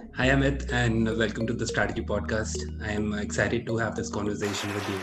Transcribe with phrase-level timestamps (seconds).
[0.00, 2.56] Hi, Amit, and welcome to the Strategy Podcast.
[2.82, 4.98] I am excited to have this conversation with you.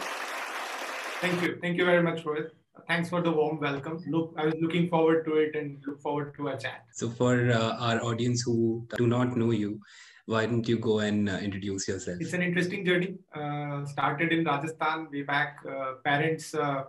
[1.22, 1.58] Thank you.
[1.62, 2.50] Thank you very much, Rohit.
[2.88, 4.04] Thanks for the warm welcome.
[4.08, 6.86] Look, I was looking forward to it and look forward to a chat.
[6.94, 9.80] So, for uh, our audience who do not know you,
[10.26, 12.18] why don't you go and uh, introduce yourself?
[12.20, 13.18] It's an interesting journey.
[13.36, 15.58] Uh, started in Rajasthan way back.
[15.70, 16.86] Uh, parents, uh,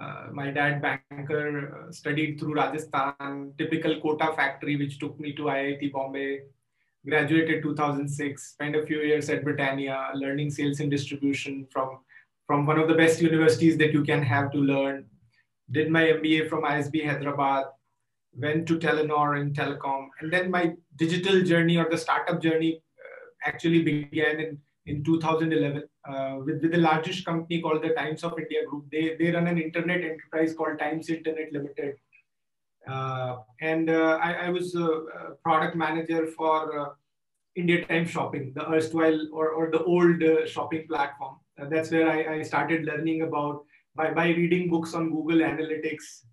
[0.00, 5.92] uh, my dad banker, studied through Rajasthan, typical Kota factory, which took me to IIT
[5.92, 6.40] Bombay.
[7.06, 8.52] Graduated 2006.
[8.52, 11.98] Spent a few years at Britannia, learning sales and distribution from
[12.46, 15.06] from one of the best universities that you can have to learn.
[15.70, 17.64] Did my MBA from ISB Hyderabad,
[18.36, 23.48] went to Telenor in telecom, and then my digital journey or the startup journey uh,
[23.48, 28.38] actually began in, in 2011 uh, with, with the largest company called the Times of
[28.38, 28.84] India Group.
[28.90, 31.94] They, they run an internet enterprise called Times Internet Limited.
[32.86, 35.04] Uh, and uh, I, I, was a,
[35.42, 36.88] product manager for uh,
[37.56, 41.36] India Times Shopping, the erstwhile or, or the old uh, shopping platform.
[41.60, 46.24] Uh, that's where I, I, started learning about by, by reading books on Google Analytics.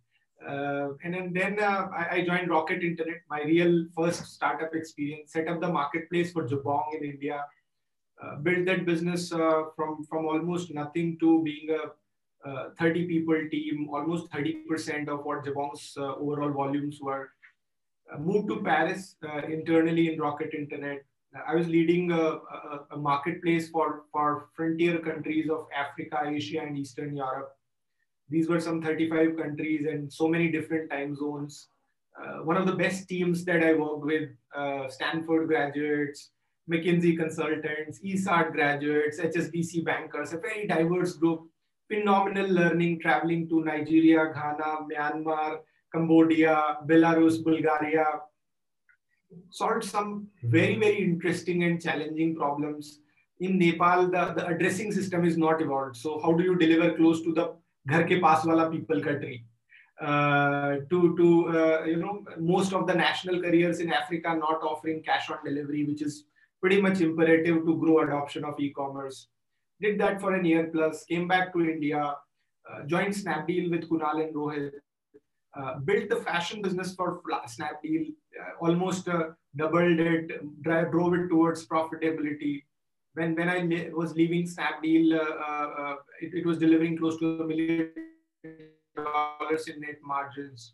[0.48, 5.34] Uh, and then, then uh, I, I, joined Rocket Internet, my real first startup experience,
[5.34, 7.46] set up the marketplace for Jabong in India,
[8.24, 11.92] uh, built that business uh, from, from almost nothing to being a
[12.80, 17.30] 30 people team, almost 30% of what Jabong's overall volumes were.
[18.18, 19.16] moved to Paris
[19.48, 21.04] internally in Rocket Internet,
[21.48, 26.78] I was leading a, a, a, marketplace for, for frontier countries of Africa, Asia, and
[26.78, 27.52] Eastern Europe.
[28.30, 31.68] These were some 35 countries and so many different time zones.
[32.20, 36.32] Uh, one of the best teams that I worked with, uh, Stanford graduates,
[36.70, 41.48] McKinsey consultants, ESAT graduates, HSBC bankers, a very diverse group,
[41.90, 45.60] phenomenal learning, traveling to Nigeria, Ghana, Myanmar,
[45.94, 48.06] Cambodia, Belarus, Bulgaria,
[49.50, 53.00] solved some very, very interesting and challenging problems.
[53.40, 55.98] In Nepal, the, the addressing system is not evolved.
[55.98, 57.56] So how do you deliver close to the
[57.88, 59.46] ghar ke paas wala peepal tree?
[60.00, 65.04] Uh, to to uh, you know most of the national careers in Africa not offering
[65.04, 66.26] cash on delivery, which is
[66.60, 69.28] pretty much imperative to grow adoption of e-commerce.
[69.80, 72.16] Did that for a year plus, came back to India,
[72.70, 74.72] uh, joined Snapdeal with Kunal and Rohit,
[75.60, 81.28] uh, built the fashion business for Snapdeal, uh, almost uh, doubled it, drive, drove it
[81.30, 82.64] towards profitability.
[83.14, 87.92] When, when I was leaving Snapdeal, uh, it, it was delivering close to a million
[88.96, 90.74] dollars in net margins.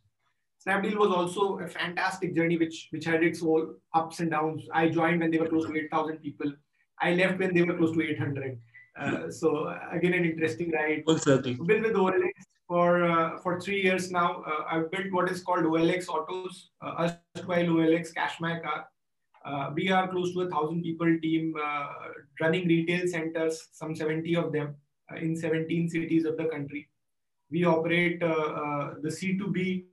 [0.66, 4.68] Snapdeal was also a fantastic journey, which which had its own ups and downs.
[4.74, 6.52] I joined when they were close to 8,000 people.
[7.00, 8.60] I left when they were close to 800.
[9.00, 11.04] Uh, so again, an interesting ride.
[11.06, 11.54] Full circle.
[11.66, 12.32] Been with OLX
[12.68, 14.44] for uh, for three years now.
[14.46, 18.88] Uh, I've built what is called OLX Autos, uh, erstwhile OLX Cash My Car.
[19.46, 21.88] Uh, we are close to a thousand people team uh,
[22.42, 24.76] running retail centers, some 70 of them
[25.10, 26.90] uh, in 17 cities of the country.
[27.50, 29.86] We operate the C2B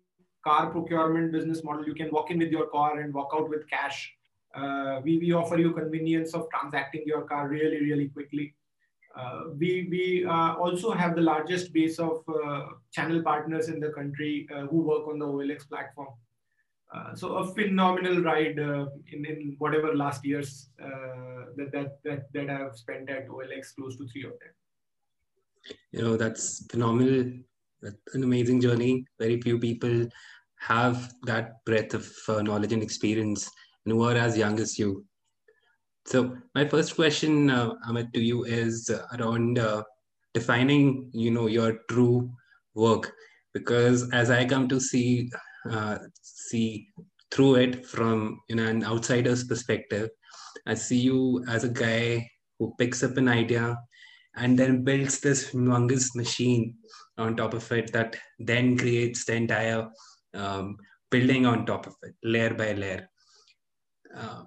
[0.43, 1.87] car procurement business model.
[1.87, 4.13] You can walk in with your car and walk out with cash.
[5.05, 8.57] we, we offer you convenience of transacting your car really, really quickly.
[9.17, 13.91] Uh, we we uh, also have the largest base of uh, channel partners in the
[13.91, 16.13] country who work on the OLX platform.
[17.21, 18.59] so a phenomenal ride
[19.15, 20.51] in, in whatever last years
[21.57, 24.55] that, that that that I have spent at OLX, close to three of them.
[25.93, 27.33] You know that's phenomenal.
[27.83, 28.93] That's an amazing journey.
[29.19, 30.09] Very few people
[30.59, 33.51] have that breadth of uh, knowledge and experience
[33.85, 35.05] and who are as young as you.
[36.07, 39.83] So my first question, uh, Amit, to you is around uh,
[40.35, 42.31] defining, you know, your true
[42.75, 43.13] work,
[43.55, 45.31] because as I come to see
[45.71, 46.89] uh, see
[47.31, 50.11] through it from you know an outsider's perspective,
[50.67, 52.29] I see you as a guy
[52.59, 53.79] who picks up an idea
[54.37, 56.77] and then builds this humongous machine
[57.19, 59.89] on top of it that then creates the entire
[60.35, 60.77] um,
[61.11, 63.09] building on top of it, layer by layer.
[64.15, 64.43] Uh,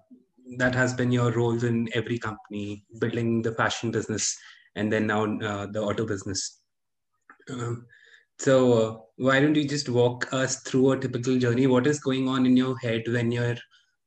[0.57, 4.37] that has been your roles in every company, building the fashion business
[4.75, 6.61] and then now uh, the auto business.
[7.49, 7.85] Um,
[8.39, 11.67] so uh, why don't you just walk us through a typical journey?
[11.67, 13.57] What is going on in your head when you're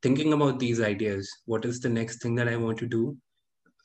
[0.02, 1.28] thinking about these ideas?
[1.46, 3.16] What is the next thing that I want to do?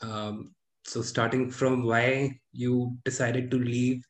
[0.02, 0.54] Um,
[0.86, 4.04] so starting from why you decided to leave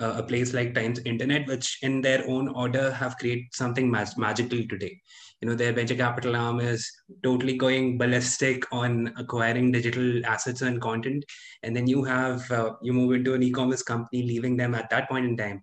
[0.00, 4.16] uh, a place like Times Internet, which in their own order have created something mag-
[4.16, 4.98] magical today.
[5.40, 6.90] You know, their venture capital arm is
[7.22, 11.24] totally going ballistic on acquiring digital assets and content,
[11.62, 15.08] and then you have uh, you move into an e-commerce company, leaving them at that
[15.08, 15.62] point in time,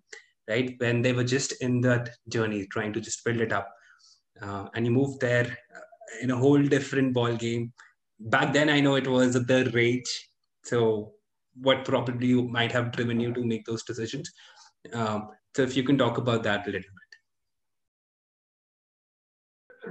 [0.49, 3.67] right when they were just in that journey, trying to just build it up,
[4.41, 5.57] uh, and you move there.
[6.21, 7.73] in a whole different ball game.
[8.19, 10.29] Back then, I know it was the rage.
[10.63, 11.13] So,
[11.55, 14.31] what probably might have driven you to make those decisions?
[14.93, 17.00] Um, so, if you can talk about that a little bit.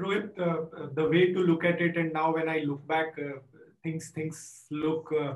[0.00, 3.38] Rohit, uh, the way to look at it, and now when I look back, uh,
[3.82, 5.34] things things look uh,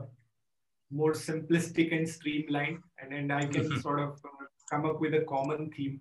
[0.91, 5.25] more simplistic and streamlined, and, and I can sort of uh, come up with a
[5.29, 6.01] common theme.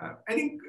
[0.00, 0.60] Uh, I think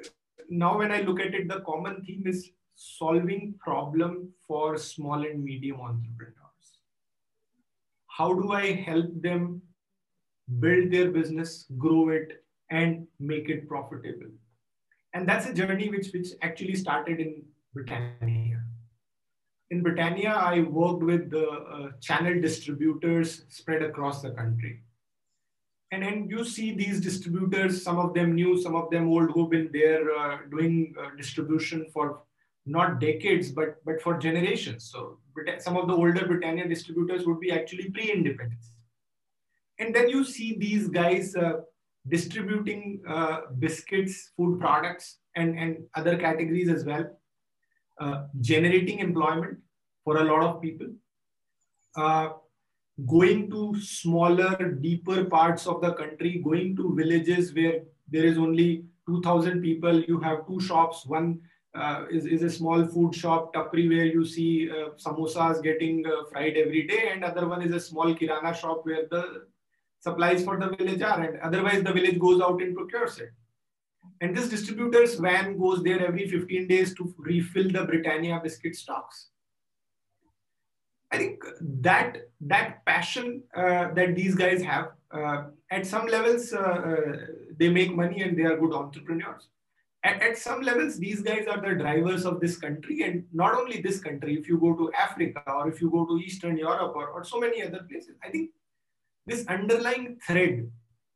[0.48, 5.42] now when I look at it, the common theme is solving problem for small and
[5.42, 6.66] medium entrepreneurs.
[8.06, 9.62] How do I help them
[10.60, 14.30] build their business, grow it, and make it profitable?
[15.16, 17.42] And that's a journey which, which actually started in
[17.72, 18.62] Britannia.
[19.70, 24.82] In Britannia, I worked with the uh, channel distributors spread across the country.
[25.90, 29.48] And then you see these distributors, some of them new, some of them old, who've
[29.48, 32.20] been there uh, doing uh, distribution for
[32.66, 34.90] not decades, but, but for generations.
[34.92, 35.18] So
[35.58, 38.72] some of the older Britannia distributors would be actually pre-independence.
[39.78, 41.60] And then you see these guys uh,
[42.08, 47.04] distributing uh, biscuits, food products, and, and other categories as well,
[48.00, 49.58] uh, generating employment
[50.04, 50.86] for a lot of people,
[51.96, 52.28] uh,
[53.06, 58.84] going to smaller, deeper parts of the country, going to villages where there is only
[59.08, 61.40] 2,000 people, you have two shops, one
[61.74, 66.24] uh, is, is a small food shop, Tapri, where you see uh, samosas getting uh,
[66.30, 69.46] fried every day, and other one is a small kirana shop where the
[70.06, 73.32] supplies for the village are, and otherwise the village goes out and procures it.
[74.20, 79.28] And this distributor's van goes there every 15 days to refill the Britannia biscuit stocks.
[81.12, 81.44] I think
[81.88, 84.86] that that passion uh, that these guys have
[85.18, 87.16] uh, at some levels uh, uh,
[87.58, 89.44] they make money and they are good entrepreneurs.
[90.02, 93.80] At, at some levels, these guys are the drivers of this country, and not only
[93.80, 94.34] this country.
[94.40, 97.40] If you go to Africa or if you go to Eastern Europe or, or so
[97.40, 98.50] many other places, I think
[99.26, 100.70] this underlying thread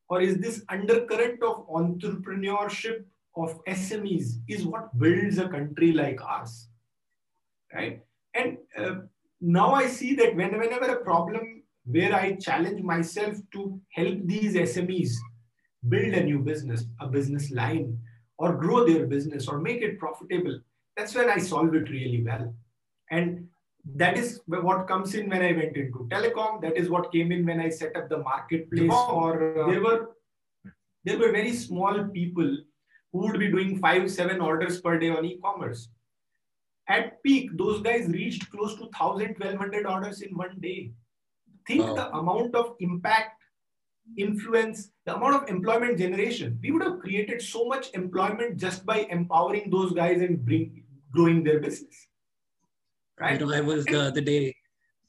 [0.08, 3.04] or is this undercurrent of entrepreneurship
[3.36, 6.68] of SMEs is what builds a country like ours,
[7.72, 8.02] right?
[8.34, 8.94] And uh,
[9.40, 14.54] now I see that when, whenever a problem where I challenge myself to help these
[14.54, 15.12] SMEs
[15.88, 17.98] build a new business, a business line,
[18.36, 20.60] or grow their business or make it profitable,
[20.96, 22.52] that's when I solve it really well.
[23.10, 23.48] And
[23.96, 26.60] that is what comes in when I went into telecom.
[26.62, 28.90] That is what came in when I set up the marketplace.
[28.90, 30.10] Or uh, there were
[31.04, 32.58] there were very small people
[33.12, 35.88] who would be doing five, seven orders per day on e-commerce.
[36.88, 40.92] At peak, those guys reached close to 1,000, 1,200 orders in one day.
[41.66, 41.94] Think wow.
[41.94, 43.40] the amount of impact,
[44.16, 46.58] influence, the amount of employment generation.
[46.62, 51.42] We would have created so much employment just by empowering those guys and bring growing
[51.44, 52.08] their business.
[53.20, 53.38] Right?
[53.38, 54.54] You know, I was the other day,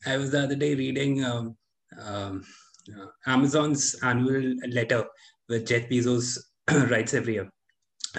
[0.06, 1.58] I was the other day reading um,
[2.00, 2.44] um,
[2.90, 5.06] uh, Amazon's annual letter,
[5.48, 6.38] which Jeff Bezos
[6.90, 7.50] writes every year.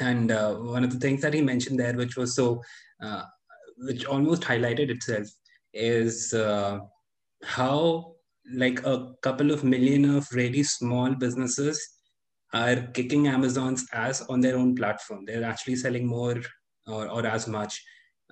[0.01, 2.63] And uh, one of the things that he mentioned there, which was so,
[3.03, 3.25] uh,
[3.79, 5.27] which almost highlighted itself,
[5.75, 6.79] is uh,
[7.45, 8.15] how
[8.55, 11.81] like a couple of million of really small businesses
[12.53, 15.25] are kicking Amazon's ass on their own platform.
[15.27, 16.41] They're actually selling more
[16.87, 17.83] or, or as much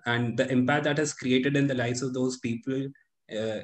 [0.06, 2.88] and the impact that has created in the lives of those people
[3.36, 3.60] uh,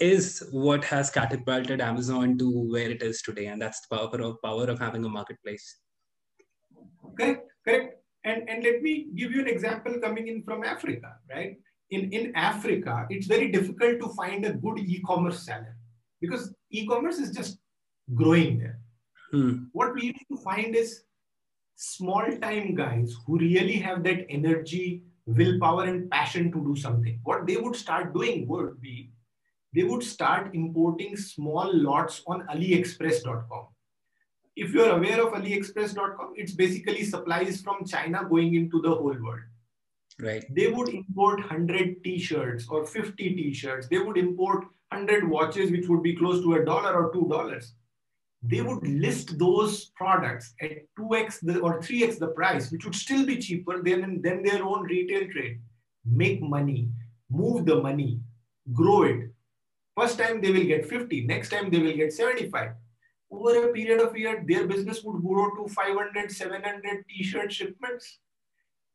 [0.00, 4.42] is what has catapulted Amazon to where it is today, and that's the power of
[4.42, 5.78] power of having a marketplace.
[7.18, 8.02] Correct, correct.
[8.24, 11.56] And and let me give you an example coming in from Africa, right?
[11.90, 15.76] In in Africa, it's very difficult to find a good e-commerce seller
[16.20, 17.58] because e-commerce is just
[18.14, 18.78] growing there.
[19.30, 19.64] Hmm.
[19.72, 21.02] What we need to find is
[21.76, 27.20] small time guys who really have that energy willpower and passion to do something.
[27.24, 29.10] What they would start doing would be
[29.74, 33.66] they would start importing small lots on AliExpress.com.
[34.54, 39.40] If you're aware of AliExpress.com, it's basically supplies from China going into the whole world.
[40.18, 40.46] Right.
[40.54, 43.88] They would import 100 t-shirts or 50 t-shirts.
[43.88, 47.74] They would import 100 watches, which would be close to a dollar or two dollars
[48.48, 53.26] they would list those products at 2x the, or 3x the price, which would still
[53.26, 55.60] be cheaper than, than their own retail trade.
[56.04, 56.88] Make money,
[57.30, 58.20] move the money,
[58.72, 59.30] grow it.
[59.98, 62.72] First time they will get 50, next time they will get 75.
[63.30, 68.18] Over a period of year, their business would grow to 500, 700 t-shirt shipments.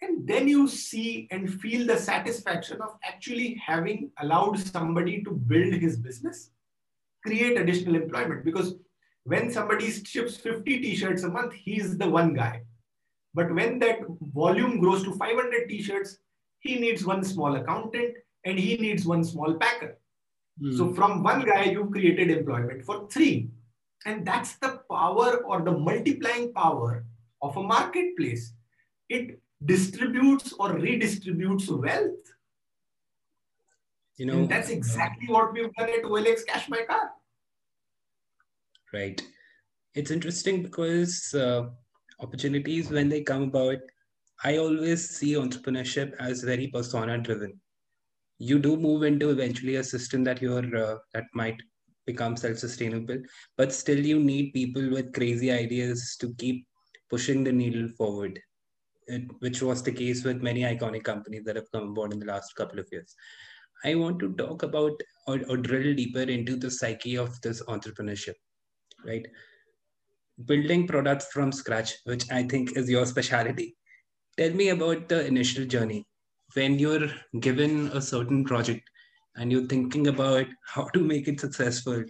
[0.01, 5.73] And then you see and feel the satisfaction of actually having allowed somebody to build
[5.73, 6.51] his business,
[7.23, 8.75] create additional employment because
[9.23, 12.63] when somebody ships 50 t-shirts a month, he's the one guy.
[13.33, 13.99] But when that
[14.33, 16.17] volume grows to 500 t-shirts,
[16.59, 19.97] he needs one small accountant, and he needs one small packer.
[20.61, 20.77] Mm.
[20.77, 23.49] So from one guy, you've created employment for three.
[24.05, 27.05] And that's the power or the multiplying power
[27.41, 28.53] of a marketplace.
[29.09, 32.17] It distributes or redistributes wealth.
[34.17, 37.11] You know, and that's exactly what we've done at OLX Cash My Car.
[38.93, 39.21] Right.
[39.95, 41.69] It's interesting because uh,
[42.19, 43.77] opportunities, when they come about,
[44.43, 47.59] I always see entrepreneurship as very persona driven.
[48.39, 51.61] You do move into eventually a system that you're uh, that might
[52.05, 53.19] become self-sustainable,
[53.57, 56.65] but still you need people with crazy ideas to keep
[57.09, 58.39] pushing the needle forward,
[59.07, 62.25] it, which was the case with many iconic companies that have come aboard in the
[62.25, 63.15] last couple of years.
[63.85, 68.35] I want to talk about or, or drill deeper into the psyche of this entrepreneurship,
[69.05, 69.25] right?
[70.45, 73.75] Building products from scratch, which I think is your specialty.
[74.37, 76.05] Tell me about the initial journey
[76.53, 78.89] when you're given a certain project
[79.35, 82.03] and you're thinking about how to make it successful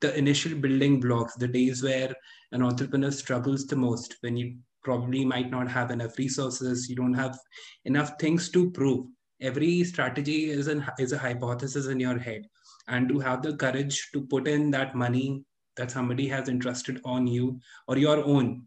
[0.00, 2.12] the initial building blocks the days where
[2.50, 7.14] an entrepreneur struggles the most when you probably might not have enough resources you don't
[7.14, 7.38] have
[7.84, 9.06] enough things to prove
[9.40, 12.42] every strategy is an is a hypothesis in your head
[12.88, 15.44] and to have the courage to put in that money
[15.76, 18.66] that somebody has entrusted on you or your own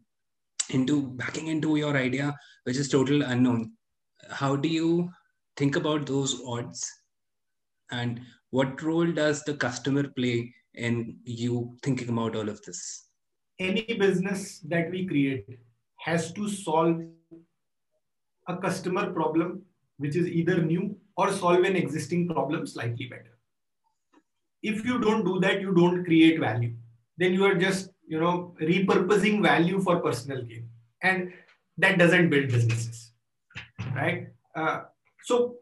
[0.70, 2.34] into backing into your idea
[2.64, 3.72] which is total unknown.
[4.30, 5.10] How do you
[5.56, 6.90] think about those odds?
[7.90, 8.20] And
[8.50, 13.08] what role does the customer play in you thinking about all of this?
[13.58, 15.58] Any business that we create
[15.98, 17.02] has to solve
[18.48, 19.62] a customer problem
[19.98, 23.38] which is either new or solve an existing problem slightly better.
[24.62, 26.74] If you don't do that you don't create value
[27.18, 30.68] then you are just you know repurposing value for personal gain
[31.02, 31.32] and
[31.78, 33.12] that doesn't build businesses
[33.94, 34.82] right uh,
[35.22, 35.56] so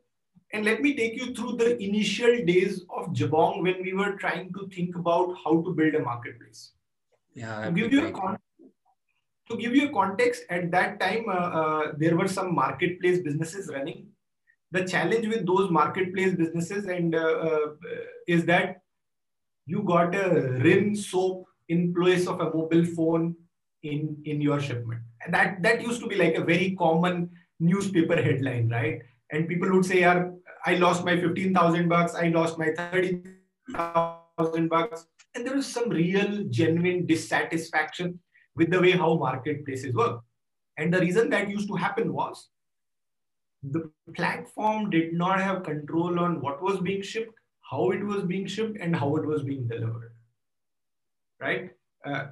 [0.55, 4.53] and let me take you through the initial days of Jabong when we were trying
[4.53, 6.73] to think about how to build a marketplace.
[7.35, 8.39] Yeah, to give you a con-
[9.51, 13.69] to give you a context, at that time uh, uh, there were some marketplace businesses
[13.75, 14.07] running.
[14.71, 17.67] The challenge with those marketplace businesses and uh, uh
[18.29, 18.83] is that
[19.67, 23.35] you got a rim soap in place of a mobile phone
[23.83, 25.03] in in your shipment.
[25.25, 27.31] And that that used to be like a very common
[27.61, 29.03] newspaper headline, right?
[29.31, 30.31] And people would say, "Yeah,
[30.67, 32.15] I lost my 15,000 bucks.
[32.15, 35.07] I lost my 30,000 bucks.
[35.35, 38.21] And there was some real, genuine dissatisfaction
[38.57, 40.23] with the way how marketplaces work.
[40.79, 42.49] And the reason that used to happen was
[43.63, 47.35] the platform did not have control on what was being shipped,
[47.71, 50.13] how it was being shipped, and how it was being delivered.
[51.41, 51.71] Right?
[52.05, 52.27] Uh,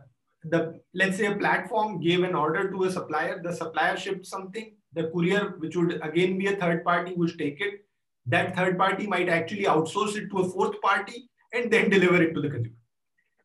[0.45, 4.75] the let's say a platform gave an order to a supplier, the supplier shipped something,
[4.93, 7.85] the courier, which would again be a third party, would take it,
[8.27, 12.35] that third party might actually outsource it to a fourth party and then deliver it
[12.35, 12.77] to the consumer.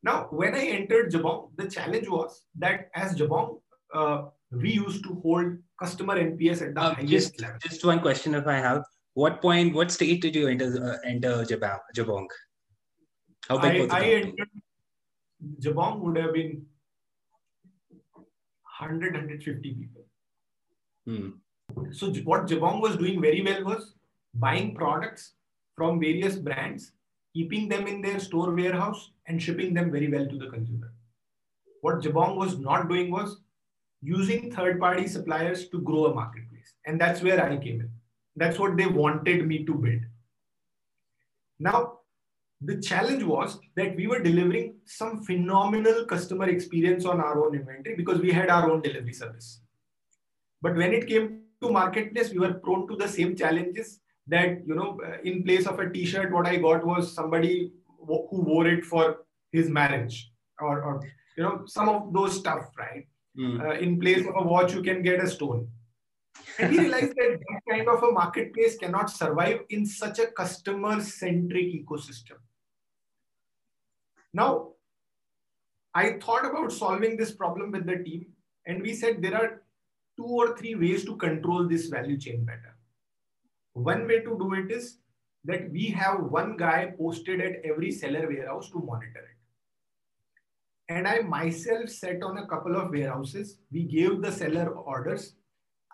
[0.03, 3.59] Now, when I entered Jabong, the challenge was that as Jabong,
[3.93, 7.57] uh, we used to hold customer NPS at the uh, highest just, level.
[7.61, 8.83] Just one question if I have.
[9.17, 11.79] What point, what stage did you enter, uh, enter Jabong?
[11.95, 12.27] Jabong?
[13.49, 13.93] How big I, was it?
[13.93, 14.49] I entered,
[15.59, 16.67] Jabong would have been
[18.79, 20.03] 100, 150 people.
[21.07, 21.29] Hmm.
[21.91, 23.95] So what Jabong was doing very well was
[24.35, 25.33] buying products
[25.75, 26.91] from various brands,
[27.33, 30.93] keeping them in their store warehouse, and shipping them very well to the consumer.
[31.81, 33.41] What Jabong was not doing was
[34.03, 36.75] using third party suppliers to grow a marketplace.
[36.85, 37.89] And that's where I came in.
[38.37, 40.01] That's what they wanted me to build.
[41.59, 41.99] Now,
[42.61, 47.95] the challenge was that we were delivering some phenomenal customer experience on our own inventory
[47.95, 49.61] because we had our own delivery service.
[50.61, 54.75] But when it came to marketplace, we were prone to the same challenges that you
[54.75, 57.71] know in place of a t-shirt what i got was somebody
[58.07, 61.01] who wore it for his marriage or, or
[61.37, 63.61] you know some of those stuff right mm.
[63.61, 65.67] uh, in place of a watch you can get a stone
[66.59, 71.01] and we realized that that kind of a marketplace cannot survive in such a customer
[71.01, 72.39] centric ecosystem
[74.33, 74.69] now
[75.93, 78.25] i thought about solving this problem with the team
[78.65, 79.61] and we said there are
[80.17, 82.77] two or three ways to control this value chain better
[83.73, 84.97] one way to do it is
[85.47, 90.93] that we have one guy posted at every seller warehouse to monitor it.
[90.93, 93.59] And I myself sat on a couple of warehouses.
[93.71, 95.33] We gave the seller orders.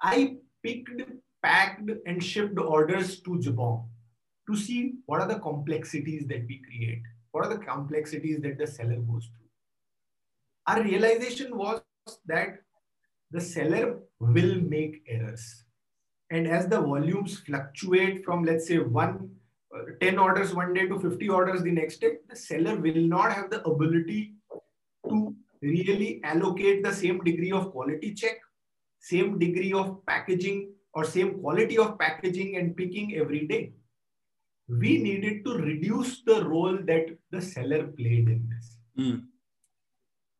[0.04, 1.02] I picked,
[1.42, 3.86] packed, and shipped orders to Jabong
[4.50, 7.02] to see what are the complexities that we create.
[7.32, 9.48] What are the complexities that the seller goes through?
[10.68, 11.82] Our realization was
[12.26, 12.60] that
[13.32, 15.66] the seller will make errors
[16.30, 19.32] And as the volumes fluctuate from, let's say, one
[19.76, 23.32] uh, 10 orders one day to 50 orders the next day, the seller will not
[23.34, 24.34] have the ability
[25.10, 28.38] to really allocate the same degree of quality check,
[29.12, 33.74] same degree of packaging, or same quality of packaging and picking every day.
[34.70, 38.78] We needed to reduce the role that the seller played in this.
[38.98, 39.24] Mm.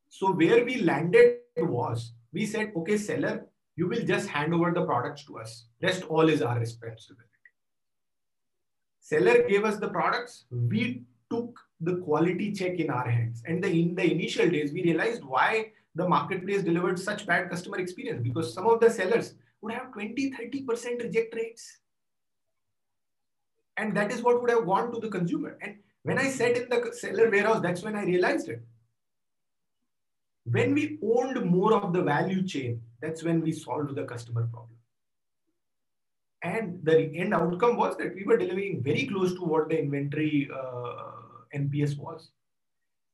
[0.08, 4.86] So where we landed was we said, okay, seller, you will just hand over the
[4.86, 5.66] products to us.
[5.82, 7.30] Rest all is our responsibility.
[9.00, 10.46] Seller gave us the products.
[10.50, 13.44] We took the quality check in our hands.
[13.46, 17.78] And the, in the initial days, we realized why the marketplace delivered such bad customer
[17.78, 21.80] experience because some of the sellers would have 20, 30% reject rates.
[23.78, 25.58] And that is what would have gone to the consumer.
[25.62, 28.62] And when I sat in the seller warehouse, that's when I realized it.
[30.46, 34.78] When we owned more of the value chain, that's when we solved the customer problem.
[36.42, 40.50] And the end outcome was that we were delivering very close to what the inventory
[40.54, 41.12] uh,
[41.56, 42.32] NPS was.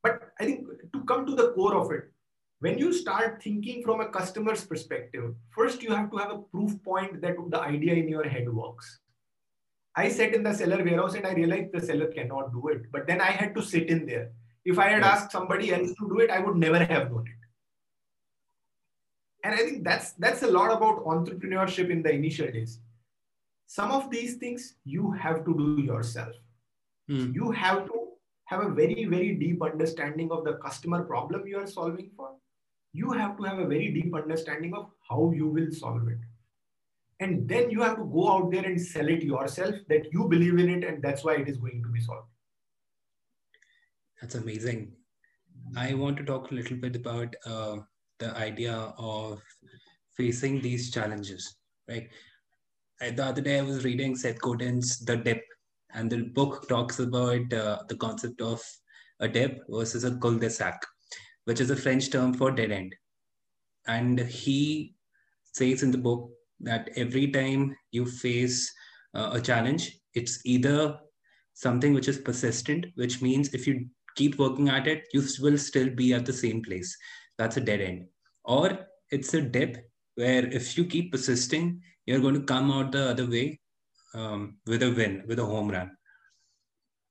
[0.02, 2.12] But I think to come to the core of it,
[2.60, 6.82] when you start thinking from a customer's perspective, first you have to have a proof
[6.84, 9.00] point that the idea in your head works.
[9.96, 12.92] I sat in the seller warehouse and I realized the seller cannot do it.
[12.92, 14.32] But then I had to sit in there.
[14.66, 17.34] If I had asked somebody else to do it, I would never have known it.
[19.44, 22.80] And I think that's that's a lot about entrepreneurship in the initial days.
[23.68, 26.36] Some of these things you have to do yourself.
[27.10, 27.34] Mm.
[27.34, 28.10] You have to
[28.46, 32.32] have a very, very deep understanding of the customer problem you are solving for.
[32.94, 36.18] You have to have a very deep understanding of how you will solve it.
[37.20, 40.58] And then you have to go out there and sell it yourself that you believe
[40.58, 42.28] in it and that's why it is going to be solved.
[44.22, 44.94] That's amazing.
[45.78, 47.78] I want to talk a little bit about uh,
[48.20, 49.42] the idea of
[50.16, 51.56] facing these challenges,
[51.88, 52.10] right?
[53.02, 55.44] I, the other day I was reading Seth Godin's The Dip,
[55.94, 58.62] and the book talks about uh, the concept of
[59.20, 60.86] a dip versus a cul-de-sac,
[61.50, 62.94] which is a French term for dead end.
[63.88, 64.94] And he
[65.52, 68.72] says in the book that every time you face
[69.16, 71.00] uh, a challenge, it's either
[71.56, 75.90] something which is persistent, which means if you keep working at it, you will still
[75.90, 76.96] be at the same place.
[77.40, 78.06] That's a dead end.
[78.44, 83.10] Or it's a dip where if you keep persisting, you're going to come out the
[83.10, 83.60] other way
[84.14, 85.90] um, with a win, with a home run.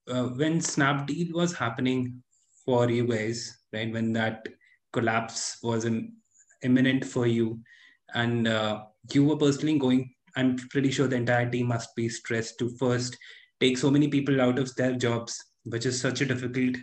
[0.09, 2.23] Uh, when Snapdeal was happening
[2.65, 4.47] for you guys, right, when that
[4.93, 6.13] collapse was in,
[6.63, 7.61] imminent for you,
[8.15, 12.59] and uh, you were personally going, I'm pretty sure the entire team must be stressed
[12.59, 13.17] to first
[13.61, 16.77] take so many people out of their jobs, which is such a difficult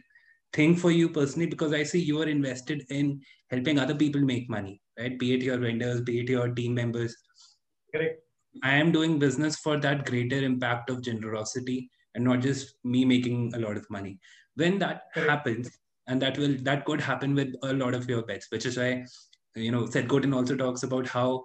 [0.53, 4.49] thing for you personally because I see you are invested in helping other people make
[4.49, 5.17] money, right?
[5.17, 7.15] Be it your vendors, be it your team members.
[7.93, 8.21] Correct.
[8.63, 13.53] I am doing business for that greater impact of generosity and not just me making
[13.53, 14.19] a lot of money.
[14.55, 15.29] When that Correct.
[15.29, 15.69] happens,
[16.07, 19.05] and that will that could happen with a lot of your bets, which is why
[19.55, 21.43] you know Seth Godin also talks about how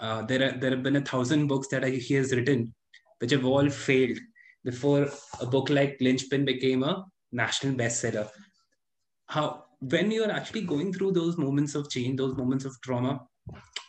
[0.00, 2.74] uh, there are there have been a thousand books that he has written
[3.18, 4.18] which have all failed
[4.64, 5.08] before
[5.40, 8.28] a book like Linchpin became a national bestseller.
[9.26, 13.20] How when you're actually going through those moments of change, those moments of trauma,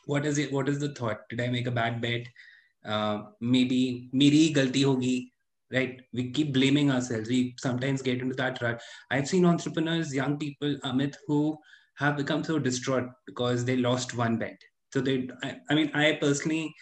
[0.05, 0.51] what is it?
[0.51, 1.21] What is the thought?
[1.29, 2.27] Did I make a bad bet?
[2.85, 5.31] Uh, maybe meri galti hogi,
[5.71, 6.01] right?
[6.13, 7.29] We keep blaming ourselves.
[7.29, 8.81] We sometimes get into that rut.
[9.11, 11.57] I've seen entrepreneurs, young people, Amit, who
[11.97, 14.57] have become so distraught because they lost one bet.
[14.93, 16.73] So they, I, I mean, I personally,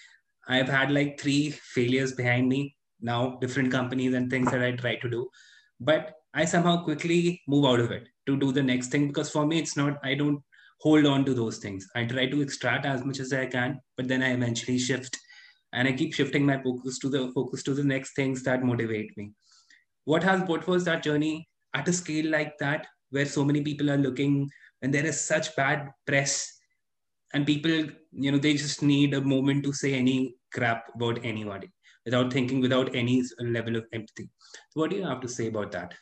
[0.47, 4.95] I've had like three failures behind me now, different companies and things that I try
[4.95, 5.29] to do.
[5.79, 9.45] But I somehow quickly move out of it to do the next thing because for
[9.45, 10.41] me, it's not, I don't
[10.81, 11.87] hold on to those things.
[11.95, 15.17] I try to extract as much as I can, but then I eventually shift
[15.73, 19.15] and I keep shifting my focus to the focus to the next things that motivate
[19.17, 19.31] me.
[20.05, 23.91] What has what was that journey at a scale like that where so many people
[23.91, 24.49] are looking
[24.81, 26.59] and there is such bad press
[27.33, 27.71] and people
[28.11, 31.69] you know they just need a moment to say any crap about anybody
[32.05, 34.29] without thinking without any level of empathy
[34.73, 35.93] what do you have to say about that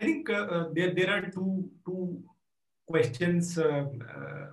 [0.00, 2.22] I think uh, uh, there, there are two, two
[2.86, 4.46] questions uh, uh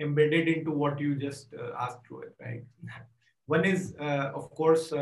[0.00, 2.64] embedded into what you just uh, asked it, right?
[3.46, 4.92] One is, uh, of course,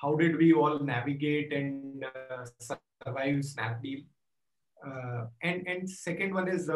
[0.00, 2.04] how did we all navigate and
[2.58, 4.04] survive Snapdeal?
[5.42, 6.70] and, and second one is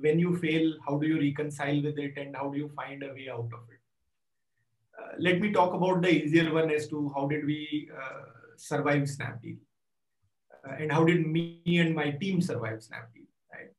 [0.00, 3.08] when you fail, how do you reconcile with it and how do you find a
[3.08, 3.78] way out of it?
[5.18, 7.88] let me talk about the easier one as to how did we
[8.56, 9.58] survive Snapdeal.
[10.66, 13.26] Uh, and how did me and my team survive Snapdeal?
[13.52, 13.70] Right?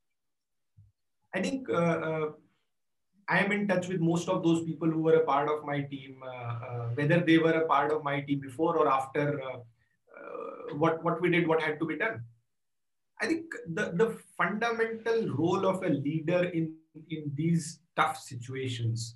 [1.34, 2.32] I think uh, uh,
[3.30, 5.82] I am in touch with most of those people who were a part of my
[5.82, 9.60] team, uh, uh, whether they were a part of my team before or after uh,
[10.76, 12.24] what, what we did, what had to be done.
[13.22, 16.74] I think the, the fundamental role of a leader in,
[17.10, 19.16] in these tough situations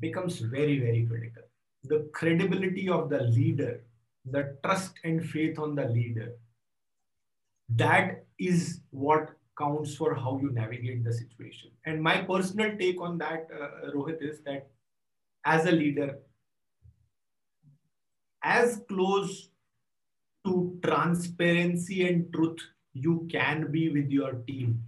[0.00, 1.44] becomes very, very critical.
[1.84, 3.84] The credibility of the leader,
[4.24, 6.34] the trust and faith on the leader,
[7.70, 11.70] that is what counts for how you navigate the situation.
[11.84, 14.68] And my personal take on that, uh, Rohit, is that
[15.44, 16.18] as a leader,
[18.42, 19.48] as close
[20.44, 22.60] to transparency and truth
[22.92, 24.82] you can be with your team,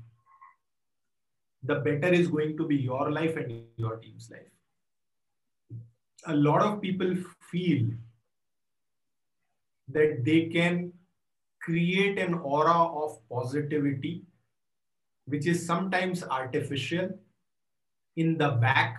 [1.63, 4.53] the better is going to be your life and your team's life.
[6.27, 7.17] A lot of people
[7.51, 7.89] feel
[9.89, 10.93] that they can
[11.61, 14.23] create an aura of positivity
[15.29, 17.11] which is sometimes artificial
[18.17, 18.97] in the back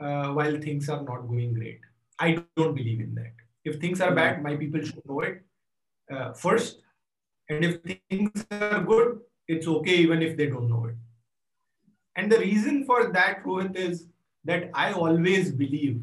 [0.00, 1.80] uh, while things are not going great.
[2.18, 3.32] I don't believe in that.
[3.64, 5.42] If things are bad, my people should know it
[6.12, 6.78] uh, first.
[7.48, 10.96] And if things are good, it's okay even if they don't know it.
[12.16, 14.06] And the reason for that, Rohit, is
[14.44, 16.02] that I always believe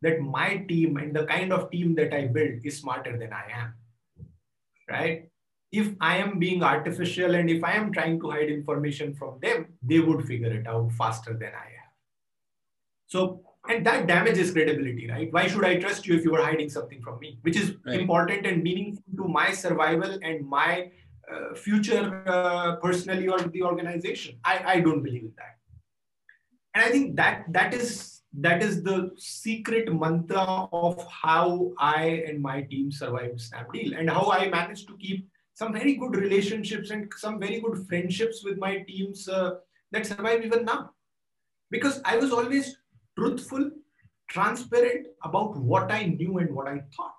[0.00, 3.44] that my team and the kind of team that I build is smarter than I
[3.52, 3.74] am.
[4.88, 5.31] Right?
[5.72, 9.66] If I am being artificial and if I am trying to hide information from them,
[9.82, 11.92] they would figure it out faster than I have.
[13.06, 15.32] So, and that damages credibility, right?
[15.32, 18.00] Why should I trust you if you are hiding something from me, which is right.
[18.00, 20.90] important and meaningful to my survival and my
[21.32, 24.38] uh, future uh, personally or the organization?
[24.44, 25.56] I, I don't believe in that.
[26.74, 32.40] And I think that that is that is the secret mantra of how I and
[32.40, 37.10] my team survived Snapdeal and how I managed to keep some very good relationships and
[37.16, 39.52] some very good friendships with my teams uh,
[39.90, 40.90] that survive even now.
[41.70, 42.76] Because I was always
[43.18, 43.70] truthful,
[44.28, 47.14] transparent about what I knew and what I thought.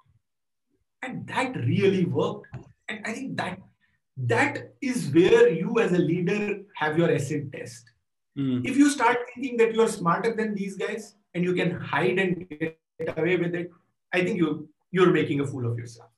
[1.02, 2.48] And that really worked.
[2.90, 3.60] And I think that
[4.18, 7.90] that is where you as a leader have your acid test.
[8.38, 8.66] Mm.
[8.68, 12.20] If you start thinking that you are smarter than these guys and you can hide
[12.20, 12.78] and get
[13.18, 13.72] away with it,
[14.14, 16.10] I think you you're making a fool of yourself.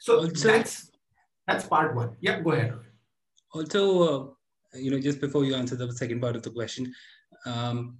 [0.00, 0.90] So also, that's
[1.46, 2.16] that's part one.
[2.20, 2.74] Yeah, go ahead.
[3.54, 6.92] Also, uh, you know, just before you answer the second part of the question,
[7.46, 7.98] um,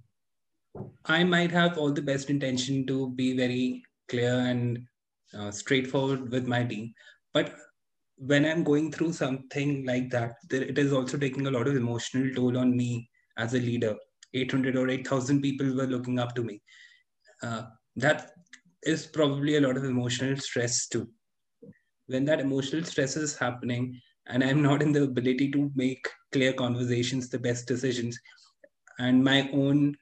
[1.05, 4.85] I might have all the best intention to be very clear and
[5.37, 6.93] uh, straightforward with my team,
[7.33, 7.55] but
[8.17, 11.75] when I'm going through something like that, there, it is also taking a lot of
[11.75, 13.95] emotional toll on me as a leader.
[14.33, 16.61] 800 or 8,000 people were looking up to me.
[17.41, 17.63] Uh,
[17.95, 18.31] that
[18.83, 21.09] is probably a lot of emotional stress too
[22.08, 26.52] when that emotional stress is happening and i'm not in the ability to make clear
[26.52, 28.18] conversations the best decisions
[28.98, 29.94] and my own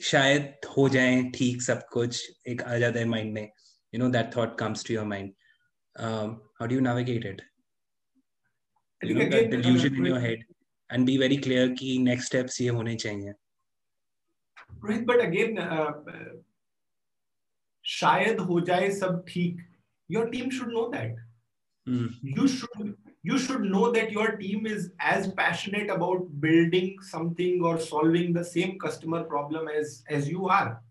[0.00, 3.48] शायद हो जाए ठीक सब कुछ एक आ जाता है mind में
[3.92, 5.32] you know that thought comes to your mind
[6.04, 7.42] um, how do you navigate it
[9.02, 10.44] you know that delusion in your head
[10.90, 13.34] and be very clear कि next steps ये होने चाहिए
[14.88, 15.92] right but again uh,
[17.84, 19.62] शायद हो जाए सब ठीक
[20.16, 21.14] your team should know that
[21.87, 22.13] Mm.
[22.21, 27.79] You should you should know that your team is as passionate about building something or
[27.79, 30.81] solving the same customer problem as as you are.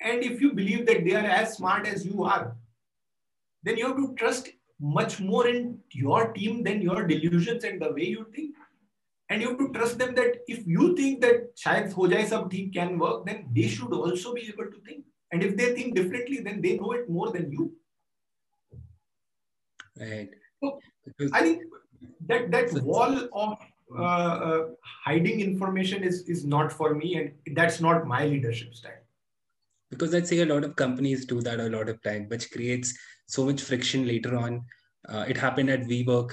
[0.00, 2.56] And if you believe that they are as smart as you are,
[3.62, 4.50] then you have to trust
[4.80, 8.54] much more in your team than your delusions and the way you think.
[9.30, 12.50] And you have to trust them that if you think that shayad ho jaye sab
[12.50, 15.04] theek can work, then they should also be able to think.
[15.32, 17.72] And if they think differently, then they know it more than you.
[19.98, 20.30] Right.
[20.62, 20.80] So
[21.32, 21.62] I think
[22.26, 23.58] that that wall of
[23.96, 24.64] uh, uh,
[25.04, 29.02] hiding information is is not for me, and that's not my leadership style.
[29.90, 32.96] Because I'd say a lot of companies do that a lot of time, which creates
[33.26, 34.64] so much friction later on.
[35.08, 36.32] Uh, it happened at WeWork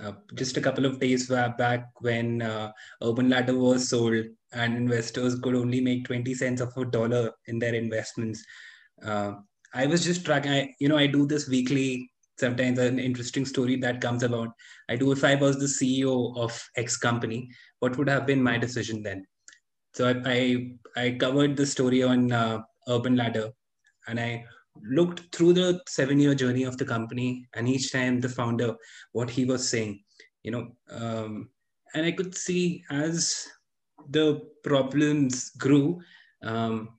[0.00, 2.70] uh, just a couple of days back when uh,
[3.02, 7.58] Urban Ladder was sold and investors could only make 20 cents of a dollar in
[7.58, 8.44] their investments.
[9.04, 9.32] Uh,
[9.74, 13.76] I was just tracking, I, you know, I do this weekly sometimes an interesting story
[13.76, 14.50] that comes about.
[14.88, 18.58] I do if I was the CEO of X company, what would have been my
[18.58, 19.26] decision then?
[19.94, 23.50] So I I, I covered the story on uh, Urban Ladder,
[24.06, 24.44] and I
[24.82, 28.76] looked through the seven year journey of the company, and each time the founder
[29.12, 30.02] what he was saying,
[30.42, 31.50] you know, um,
[31.94, 33.46] and I could see as
[34.10, 36.00] the problems grew.
[36.42, 36.97] Um,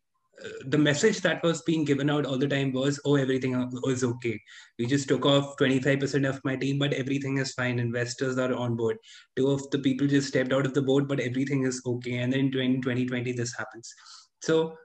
[0.65, 4.39] the message that was being given out all the time was, oh, everything was okay.
[4.77, 7.79] We just took off 25% of my team, but everything is fine.
[7.79, 8.97] Investors are on board.
[9.35, 12.17] Two of the people just stepped out of the board, but everything is okay.
[12.17, 13.93] And then in 2020, this happens.
[14.41, 14.75] So,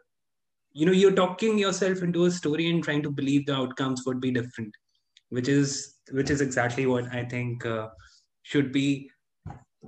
[0.72, 4.20] you know, you're talking yourself into a story and trying to believe the outcomes would
[4.20, 4.74] be different,
[5.28, 7.88] which is which is exactly what I think uh,
[8.42, 9.10] should be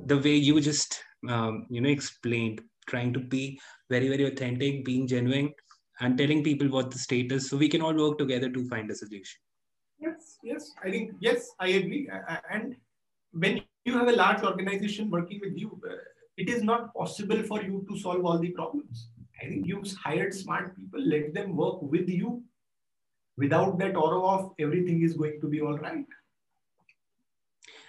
[0.07, 5.07] the way you just um, you know explained trying to be very very authentic being
[5.07, 5.53] genuine
[6.01, 8.91] and telling people what the state is so we can all work together to find
[8.91, 9.41] a solution.
[9.99, 12.09] Yes yes i think yes i agree.
[12.51, 12.77] And
[13.33, 15.97] when you have a large organization working with you uh,
[16.37, 19.09] it is not possible for you to solve all the problems.
[19.43, 22.43] I think you've hired smart people let them work with you.
[23.39, 26.07] Without that aura of everything is going to be all right.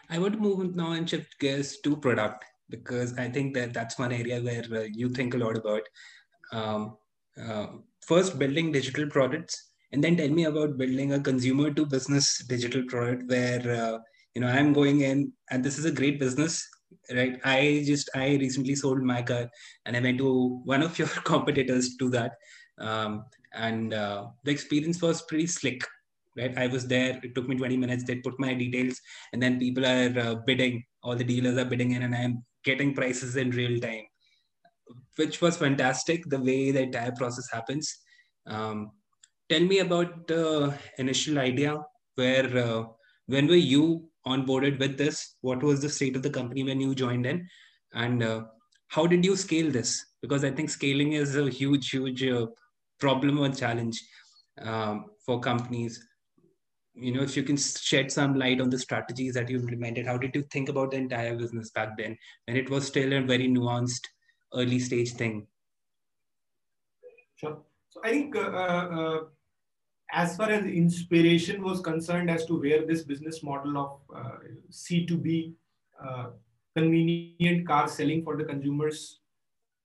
[0.10, 3.98] I want to move now and shift gears to product because I think that that's
[3.98, 5.82] one area where uh, you think a lot about.
[6.52, 6.98] Um,
[7.42, 7.68] uh,
[8.06, 12.84] first, building digital products, and then tell me about building a consumer to business digital
[12.84, 13.98] product where uh,
[14.34, 16.68] you know I'm going in, and this is a great business,
[17.14, 17.40] right?
[17.44, 19.50] I just I recently sold my car,
[19.86, 22.34] and I went to one of your competitors to that,
[22.80, 25.84] um, and uh, the experience was pretty slick
[26.38, 29.00] right i was there it took me 20 minutes they put my details
[29.34, 32.94] and then people are uh, bidding all the dealers are bidding in and i'm getting
[32.94, 34.04] prices in real time,
[35.16, 36.30] which was fantastic.
[36.30, 37.94] The way the entire process happens.
[38.46, 38.92] Um,
[39.50, 41.78] tell me about the initial idea.
[42.16, 42.86] Where uh,
[43.28, 45.36] when were you onboarded with this?
[45.42, 47.48] What was the state of the company when you joined in,
[47.94, 48.42] and uh,
[48.88, 50.04] how did you scale this?
[50.22, 52.48] Because I think scaling is a huge, huge uh,
[53.00, 54.02] problem or challenge
[54.62, 56.04] um, for companies
[57.00, 60.18] you know if you can shed some light on the strategies that you implemented how
[60.18, 63.48] did you think about the entire business back then when it was still a very
[63.48, 64.08] nuanced
[64.54, 65.46] early stage thing?
[67.36, 67.60] Sure.
[67.90, 69.20] So i think uh, uh, uh
[70.12, 74.38] as far as inspiration was concerned as to where this business model of uh,
[74.72, 75.54] c2b
[76.04, 76.28] uh,
[76.76, 79.20] convenient car selling for the consumers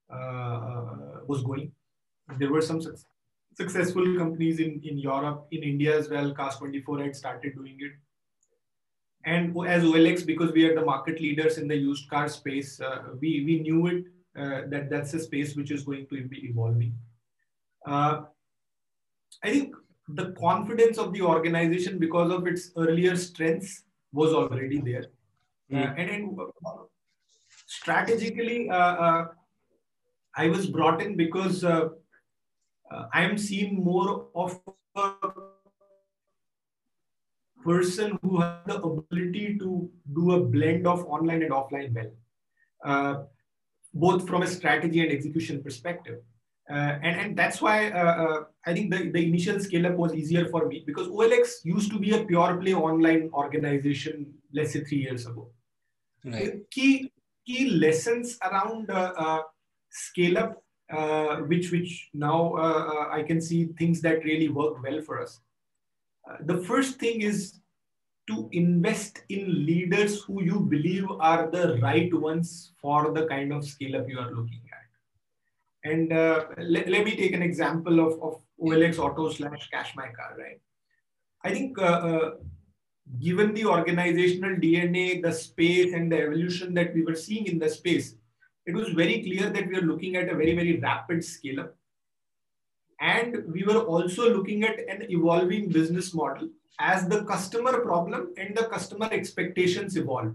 [0.09, 1.71] uh, was going
[2.39, 2.81] there were some
[3.55, 6.33] successful companies in, in Europe, in India as well.
[6.33, 7.91] Cars24 had started doing it.
[9.25, 13.03] And as OLX, because we are the market leaders in the used car space, uh,
[13.21, 14.03] we, we knew it
[14.37, 16.93] uh, that that's a space which is going to be evolving.
[17.85, 18.23] Uh,
[19.43, 19.75] I think
[20.09, 25.05] the confidence of the organization, because of its earlier strengths, was already there.
[25.71, 25.95] Mm.
[25.97, 26.39] and, and
[27.65, 29.27] strategically, uh, uh,
[30.35, 31.63] I was brought in because
[32.93, 34.59] uh, I am seen more of
[34.95, 35.11] a
[37.65, 42.11] person who has the ability to do a blend of online and offline well,
[42.85, 43.23] uh,
[43.93, 46.19] both from a strategy and execution perspective.
[46.69, 50.13] Uh, and, and that's why uh, uh, I think the, the initial scale up was
[50.13, 54.83] easier for me because OLX used to be a pure play online organization, let's say
[54.83, 55.49] three years ago.
[56.23, 56.69] Right.
[56.71, 57.11] Key,
[57.45, 59.41] key lessons around uh,
[59.89, 64.81] scale up uh, which which now uh, uh, I can see things that really work
[64.83, 65.39] well for us.
[66.49, 67.39] the first thing is
[68.27, 73.65] to invest in leaders who you believe are the right ones for the kind of
[73.65, 75.91] scale up you are looking at.
[75.91, 80.07] And uh, let, let me take an example of, of OLX Auto slash Cash My
[80.07, 80.61] Car, right?
[81.43, 82.31] I think uh, uh,
[83.19, 87.69] given the organizational DNA, the space, and the evolution that we were seeing in the
[87.69, 88.15] space,
[88.65, 91.75] it was very clear that we are looking at a very, very rapid scale up.
[93.01, 96.49] And we were also looking at an evolving business model
[96.79, 100.33] as the customer problem and the customer expectations evolve.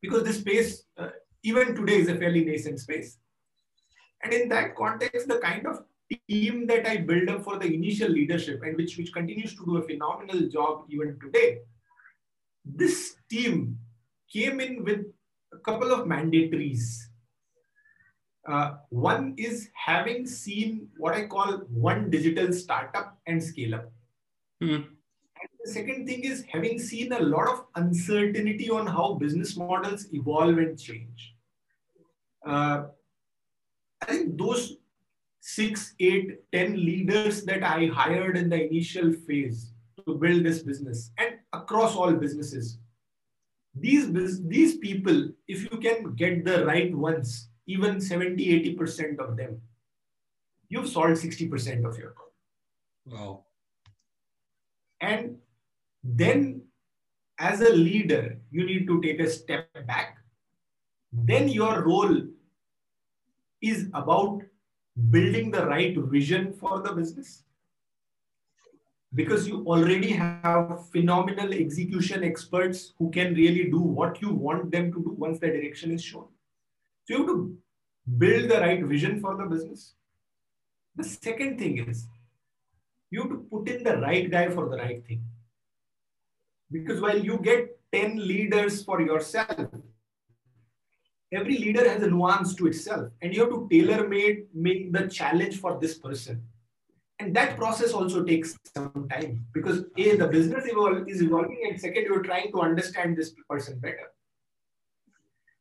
[0.00, 1.08] Because this space, uh,
[1.42, 3.18] even today, is a fairly nascent space.
[4.22, 5.82] And in that context, the kind of
[6.28, 9.78] team that I built up for the initial leadership and which, which continues to do
[9.78, 11.58] a phenomenal job even today,
[12.64, 13.78] this team
[14.32, 15.00] came in with
[15.52, 17.05] a couple of mandatories
[18.46, 23.92] uh, one is having seen what I call one digital startup and scale up.
[24.62, 24.84] Mm.
[24.84, 30.06] And the second thing is having seen a lot of uncertainty on how business models
[30.12, 31.34] evolve and change.
[32.46, 32.84] Uh,
[34.02, 34.76] I think those
[35.40, 39.72] six, eight, ten leaders that I hired in the initial phase
[40.06, 42.78] to build this business and across all businesses,
[43.74, 44.12] these,
[44.46, 49.60] these people, if you can get the right ones, even 70, 80% of them,
[50.68, 52.32] you've solved 60% of your problem.
[53.06, 53.44] Wow.
[55.00, 55.38] And
[56.02, 56.62] then
[57.38, 60.18] as a leader, you need to take a step back.
[61.12, 62.22] Then your role
[63.60, 64.42] is about
[65.10, 67.42] building the right vision for the business
[69.14, 74.92] because you already have phenomenal execution experts who can really do what you want them
[74.92, 76.26] to do once the direction is shown.
[77.06, 77.56] So you have to
[78.18, 79.94] build the right vision for the business.
[80.96, 82.06] The second thing is
[83.10, 85.22] you have to put in the right guy for the right thing.
[86.70, 89.68] Because while you get 10 leaders for yourself,
[91.32, 95.08] every leader has a nuance to itself and you have to tailor made make the
[95.08, 96.42] challenge for this person
[97.18, 101.80] and that process also takes some time because a the business evolve, is evolving and
[101.80, 104.12] second you're trying to understand this person better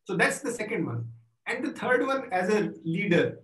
[0.04, 1.08] so that's the second one
[1.48, 3.40] and the third one as a leader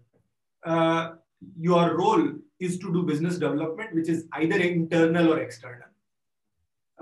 [0.65, 1.11] uh,
[1.59, 2.27] your role
[2.59, 5.91] is to do business development which is either internal or external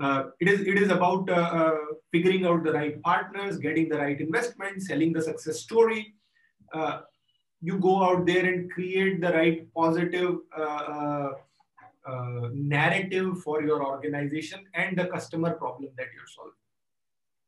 [0.00, 1.76] uh, it is it is about uh, uh,
[2.10, 6.14] figuring out the right partners, getting the right investment, selling the success story.
[6.72, 7.00] Uh,
[7.60, 11.32] you go out there and create the right positive uh,
[12.54, 16.52] narrative for your organization and the customer problem that you're solving.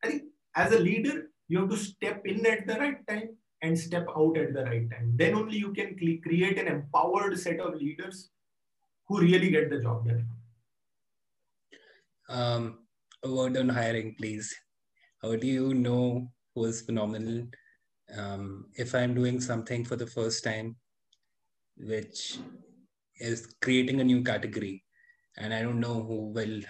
[0.04, 0.22] I think
[0.54, 3.30] as a leader, you have to step in at the right time
[3.62, 5.12] and step out at the right time.
[5.16, 8.30] Then only you can create an empowered set of leaders
[9.06, 10.26] who really get the job done.
[12.28, 12.78] Um,
[13.22, 14.54] a word on hiring, please.
[15.22, 17.46] How do you know who is phenomenal?
[18.16, 20.76] Um, if I'm doing something for the first time,
[21.76, 22.38] which
[23.16, 24.82] is creating a new category,
[25.38, 26.60] and I don't know who will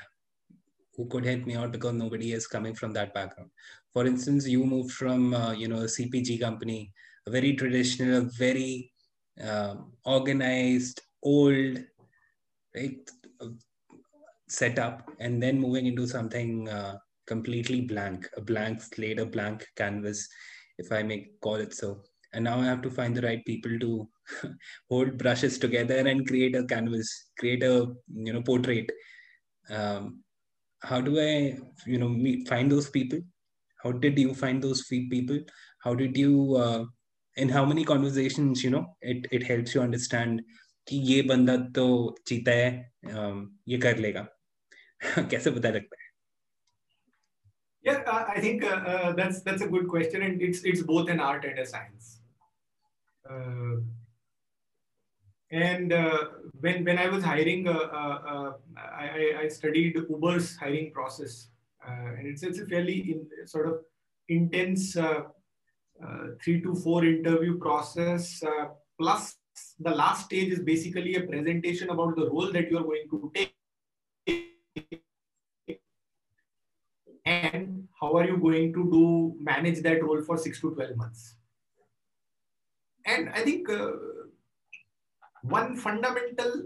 [0.96, 3.50] who could help me out because nobody is coming from that background.
[3.92, 6.92] For instance, you moved from uh, you know a CPG company,
[7.26, 8.92] a very traditional, a very
[9.42, 11.78] uh, organized, old,
[12.74, 13.10] right,
[14.52, 20.28] setup and then moving into something uh, completely blank, a blank slate, a blank canvas,
[20.78, 22.02] if I may call it so.
[22.34, 24.08] And now I have to find the right people to
[24.90, 28.90] hold brushes together and create a canvas, create a you know portrait.
[29.70, 30.22] Um,
[30.80, 33.20] how do I you know meet, find those people?
[33.83, 35.39] How did you find those people?
[35.83, 36.85] How did you uh,
[37.35, 40.41] in how many conversations you know it it helps you understand
[40.89, 41.85] कि ये बंदा तो
[42.27, 42.67] चीता है
[43.69, 44.27] ये कर लेगा
[45.31, 46.05] कैसे पता लगता है
[47.87, 51.09] Yeah, uh, I think uh, uh, that's that's a good question, and it's it's both
[51.09, 52.19] an art and a science.
[53.29, 53.77] Uh,
[55.51, 56.25] and uh,
[56.65, 61.47] when when I was hiring, uh, I, I studied Uber's hiring process,
[61.86, 63.80] Uh, and it's it's a fairly in, sort of
[64.28, 65.22] intense uh,
[66.04, 68.42] uh, three to four interview process.
[68.98, 69.36] plus,
[69.80, 73.32] the last stage is basically a presentation about the role that you are going to
[73.34, 73.54] take
[77.24, 81.36] and how are you going to do manage that role for 6 to 12 months
[83.06, 83.92] and i think uh,
[85.42, 86.62] one fundamental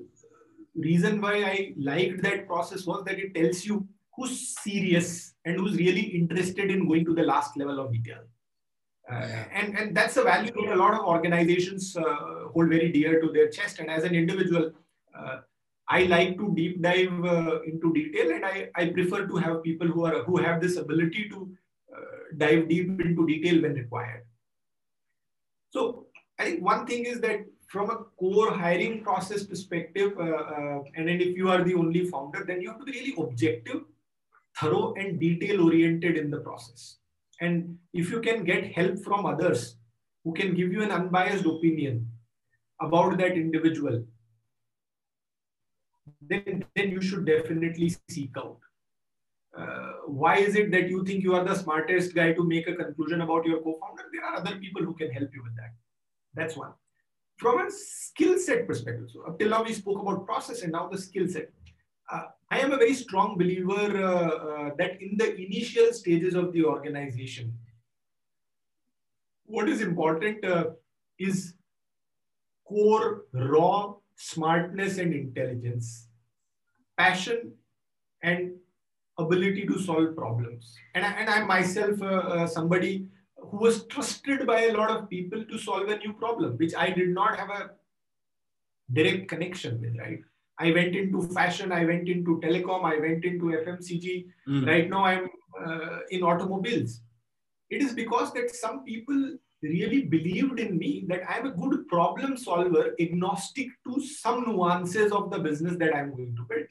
[0.75, 5.77] reason why i liked that process was that it tells you who's serious and who's
[5.77, 8.23] really interested in going to the last level of detail
[9.11, 13.21] uh, and, and that's a value that a lot of organizations uh, hold very dear
[13.21, 13.79] to their chest.
[13.79, 14.73] And as an individual,
[15.17, 15.39] uh,
[15.89, 19.87] I like to deep dive uh, into detail, and I, I prefer to have people
[19.87, 21.49] who are who have this ability to
[21.97, 22.01] uh,
[22.37, 24.25] dive deep into detail when required.
[25.71, 26.07] So
[26.41, 31.21] I think one thing is that from a core hiring process perspective, uh, and then
[31.21, 33.83] if you are the only founder, then you have to be really objective,
[34.59, 36.99] thorough, and detail oriented in the process.
[37.41, 39.77] And if you can get help from others
[40.25, 42.09] who can give you an unbiased opinion
[42.81, 44.05] about that individual
[46.23, 48.59] then, then you should definitely seek out.
[49.57, 52.75] Uh, why is it that you think you are the smartest guy to make a
[52.75, 54.03] conclusion about your co-founder?
[54.13, 55.73] There are other people who can help you with that.
[56.35, 56.73] That's one.
[57.39, 60.89] From a skill set perspective, so up till now we spoke about process and now
[60.89, 61.51] the skill set.
[62.11, 66.53] Uh, I am a very strong believer uh, uh that in the initial stages of
[66.53, 67.53] the organization,
[69.45, 70.45] what is important
[71.19, 71.55] is
[72.65, 76.09] core raw smartness and intelligence,
[76.97, 77.53] passion
[78.23, 78.53] and
[79.19, 80.75] ability to solve problems.
[80.95, 85.09] And I, and I myself, uh, uh, somebody who was trusted by a lot of
[85.09, 87.71] people to solve a new problem, which I did not have a
[88.93, 90.21] direct connection with, right?
[90.59, 94.27] I went into fashion, I went into telecom, I went into FMCG.
[94.49, 94.67] Mm.
[94.67, 95.29] Right now, I'm
[95.65, 97.01] uh, in automobiles.
[97.69, 102.37] It is because that some people really believed in me that I'm a good problem
[102.37, 106.67] solver, agnostic to some nuances of the business that I'm going to build.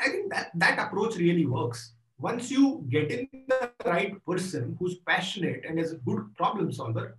[0.00, 1.94] I think that, that approach really works.
[2.18, 7.16] Once you get in the right person who's passionate and is a good problem solver,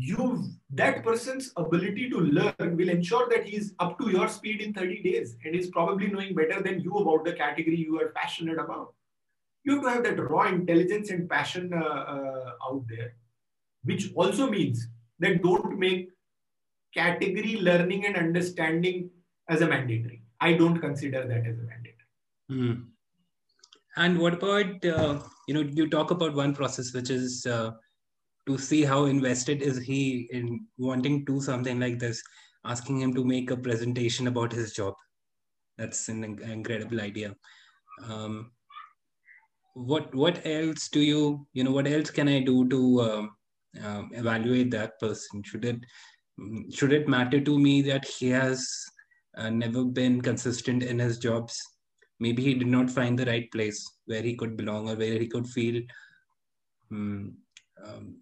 [0.00, 4.72] you that person's ability to learn will ensure that he's up to your speed in
[4.72, 8.58] 30 days and is probably knowing better than you about the category you are passionate
[8.60, 8.94] about.
[9.64, 13.14] You have to have that raw intelligence and passion uh, uh, out there
[13.82, 14.86] which also means
[15.18, 16.10] that don't make
[16.94, 19.10] category learning and understanding
[19.48, 20.22] as a mandatory.
[20.40, 21.94] I don't consider that as a mandatory.
[22.50, 22.84] Mm.
[23.96, 27.72] and what about uh, you know you talk about one process which is uh,
[28.48, 32.22] to see how invested is he in wanting to something like this
[32.64, 34.94] asking him to make a presentation about his job.
[35.76, 37.34] That's an incredible idea.
[38.04, 38.52] Um,
[39.74, 43.30] what what else do you you know what else can i do to um,
[43.84, 45.42] um, evaluate that person?
[45.42, 45.80] Should it
[46.72, 48.66] should it matter to me that he has
[49.36, 51.60] uh, never been consistent in his jobs?
[52.20, 55.28] Maybe he did not find the right place where he could belong or where he
[55.28, 55.82] could feel
[56.90, 57.36] um,
[57.84, 58.16] um,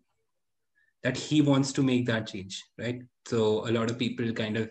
[1.05, 4.69] that he wants to make that change right so a lot of people kind of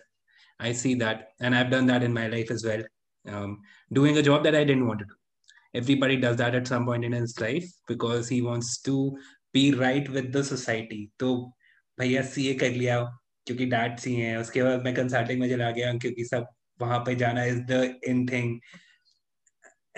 [0.59, 2.83] i see that and i've done that in my life as well
[3.27, 3.59] um,
[3.91, 5.15] doing a job that i didn't want to do
[5.73, 9.17] everybody does that at some point in his life because he wants to
[9.53, 11.33] be right with the society तो
[11.99, 13.01] भैया सी ए कर लिया
[13.45, 16.47] क्योंकि dad सी है उसके बाद मैं consulting में चला गया क्योंकि सब
[16.81, 18.59] वहां पे जाना is the in thing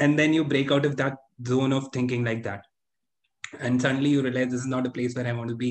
[0.03, 2.63] and then you break out of that zone of thinking like that
[3.59, 5.69] and suddenly you realize this is not a place where i want to be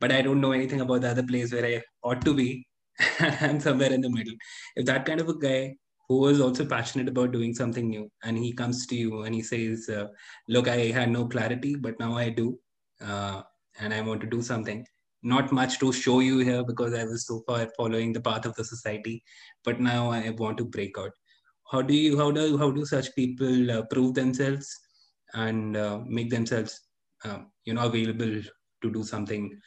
[0.00, 2.66] but I don't know anything about the other place where I ought to be.
[3.20, 4.34] I'm somewhere in the middle.
[4.76, 5.76] If that kind of a guy
[6.08, 9.42] who is also passionate about doing something new and he comes to you and he
[9.42, 10.06] says, uh,
[10.48, 12.58] Look, I had no clarity, but now I do.
[13.00, 13.42] Uh,
[13.80, 14.86] and I want to do something.
[15.22, 18.54] Not much to show you here because I was so far following the path of
[18.54, 19.22] the society,
[19.64, 21.12] but now I want to break out.
[21.70, 24.68] How do you, how do, how do such people uh, prove themselves
[25.32, 26.78] and uh, make themselves,
[27.24, 28.42] uh, you know, available
[28.82, 29.58] to do something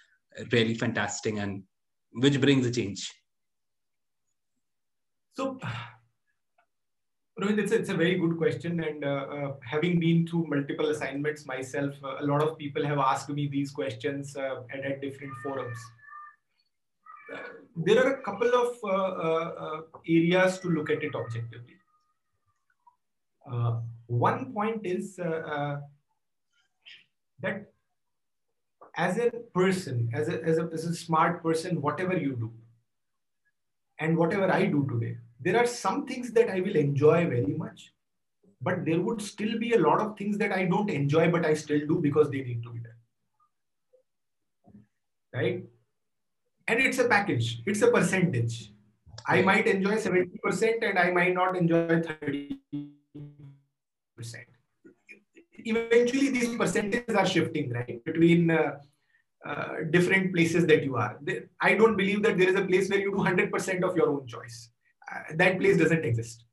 [0.51, 1.63] really fantastic and
[2.11, 3.11] which brings a change?
[5.33, 5.59] So,
[7.39, 8.83] Rohit, it's a, it's a very good question.
[8.83, 12.97] And uh, uh, having been through multiple assignments myself, uh, a lot of people have
[12.97, 15.77] asked me these questions uh, at, different forums.
[17.31, 17.37] Uh,
[17.75, 21.75] there are a couple of uh, areas to look at it objectively.
[24.07, 25.17] one point is
[27.39, 27.71] that
[28.97, 32.51] as a person, as a, as a, as a smart person, whatever you do,
[33.99, 37.93] and whatever I do today, there are some things that I will enjoy very much,
[38.59, 41.53] but there would still be a lot of things that I don't enjoy, but I
[41.53, 42.93] still do because they need to be done.
[45.33, 45.63] Right?
[46.67, 48.73] And it's a package, it's a percentage.
[49.27, 52.57] I might enjoy 70% and I might not enjoy 30%
[55.67, 58.77] eventually these percentages are shifting, right, between uh,
[59.45, 61.19] uh, different places that you are.
[61.61, 64.27] I don't believe that there is a place where you do 100% of your own
[64.27, 64.71] choice.
[65.11, 66.43] Uh, that place doesn't exist.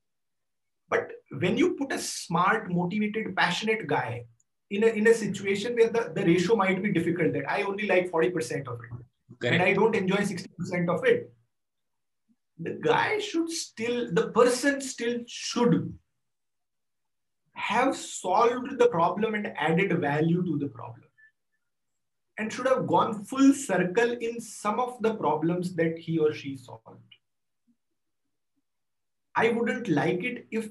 [0.88, 1.10] But
[1.40, 4.26] when you put a smart, motivated, passionate guy
[4.70, 7.86] in a, in a situation where the, the ratio might be difficult, that I only
[7.86, 11.32] like 40% of it, and I don't enjoy 60% of it,
[12.58, 15.92] the guy should still, the person still should
[17.54, 21.08] have solved the problem and added value to the problem
[22.38, 26.56] and should have gone full circle in some of the problems that he or she
[26.56, 27.14] solved.
[29.36, 30.68] I wouldn't like it if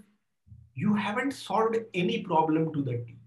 [0.74, 3.20] you haven't solved any problem to the team.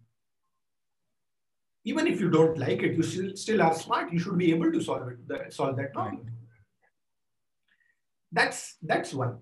[1.85, 4.13] Even if you don't like it, you still, still are smart.
[4.13, 6.27] You should be able to solve it, solve that problem.
[8.33, 9.39] That's that's one.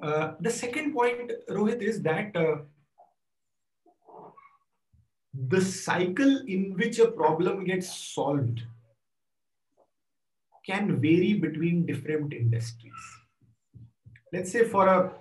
[0.00, 2.58] Uh, the second point, Rohit, is that uh,
[5.34, 8.62] the cycle in which a problem gets solved
[10.66, 12.92] can vary between different industries.
[14.32, 15.12] Let's say for a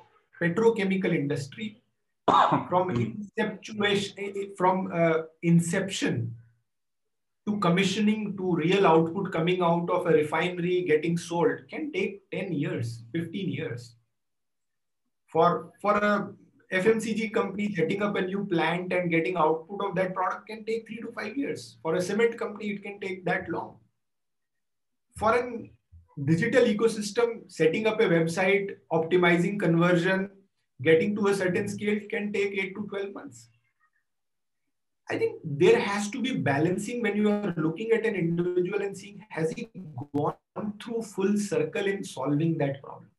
[0.42, 1.82] petrochemical industry,
[2.70, 6.36] from inception, from uh, inception
[7.48, 12.52] to commissioning to real output coming out of a refinery getting sold can take 10
[12.52, 13.96] years, 15 years.
[15.28, 16.34] For, for a
[16.72, 20.86] FMCG company setting up a new plant and getting output of that product can take
[20.86, 21.78] three to five years.
[21.82, 23.78] For a cement company, it can take that long.
[25.16, 25.72] For a
[26.26, 30.30] digital ecosystem, setting up a website, optimizing conversion,
[30.82, 33.48] getting to a certain scale can take eight to 12 months.
[35.10, 38.96] I think there has to be balancing when you are looking at an individual and
[38.96, 39.70] seeing has he
[40.14, 40.36] gone
[40.84, 43.10] through full circle in solving that problem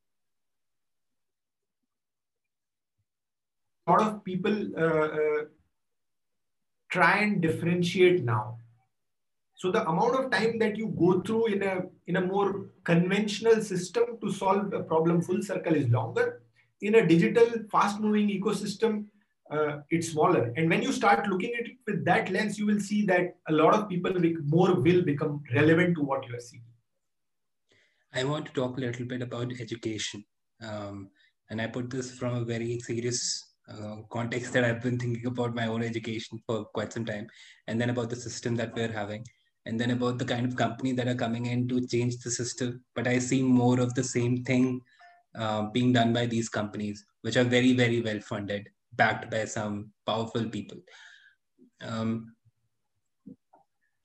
[3.91, 5.45] lot of people uh, uh,
[6.91, 8.59] try and differentiate now.
[9.55, 13.61] So the amount of time that you go through in a in a more conventional
[13.61, 16.43] system to solve a problem full circle is longer.
[16.81, 19.07] In a digital, fast-moving ecosystem,
[19.51, 20.53] uh, it's smaller.
[20.57, 23.53] And when you start looking at it with that lens, you will see that a
[23.53, 24.13] lot of people
[24.45, 26.63] more will become relevant to what you are seeing.
[28.15, 30.25] I want to talk a little bit about education.
[30.63, 31.11] Um,
[31.51, 35.55] and I put this from a very serious uh, context that I've been thinking about
[35.55, 37.27] my own education for quite some time,
[37.67, 39.27] and then about the system that we're having,
[39.67, 42.83] and then about the kind of company that are coming in to change the system.
[42.95, 44.81] But I see more of the same thing
[45.39, 49.93] uh, being done by these companies, which are very, very well funded, backed by some
[50.07, 50.79] powerful people.
[51.83, 52.35] Um,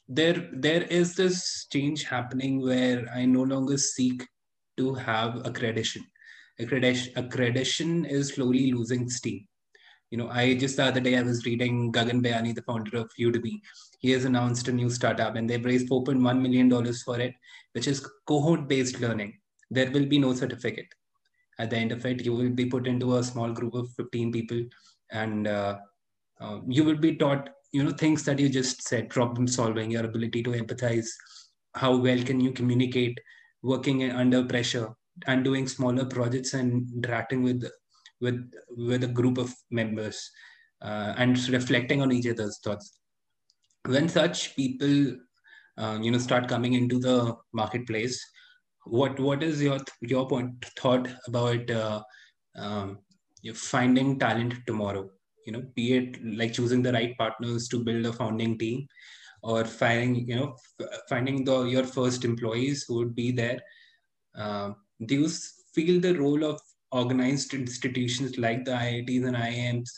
[0.10, 4.28] there, there is this change happening where I no longer seek
[4.76, 6.02] to have accreditation.
[6.60, 9.48] Accreditation, accreditation is slowly losing steam
[10.14, 13.10] you know, I just the other day I was reading Gagan Biyani, the founder of
[13.20, 13.60] Udemy.
[13.98, 17.34] He has announced a new startup and they've raised 4.1 million dollars for it,
[17.72, 19.34] which is cohort-based learning.
[19.72, 20.86] There will be no certificate.
[21.58, 24.32] At the end of it, you will be put into a small group of 15
[24.32, 24.62] people,
[25.10, 25.78] and uh,
[26.40, 30.06] uh, you will be taught, you know, things that you just said: problem solving, your
[30.06, 31.08] ability to empathize,
[31.74, 33.20] how well can you communicate,
[33.64, 34.90] working under pressure,
[35.26, 37.68] and doing smaller projects and interacting with
[38.22, 40.30] with with a group of members
[40.82, 43.00] uh, and reflecting on each other's thoughts.
[43.86, 45.18] When such people
[45.78, 48.24] uh, you know start coming into the marketplace
[48.86, 52.02] what what is your your point thought about uh,
[52.56, 53.00] um,
[53.54, 55.10] finding talent tomorrow?
[55.46, 58.88] You know be it like choosing the right partners to build a founding team
[59.42, 60.56] or finding you know
[61.10, 63.60] finding the your first employees who would be there.
[64.36, 64.72] Uh,
[65.06, 65.30] do you
[65.74, 66.62] feel the role of
[66.94, 69.90] organized institutions like the IITs and IIMs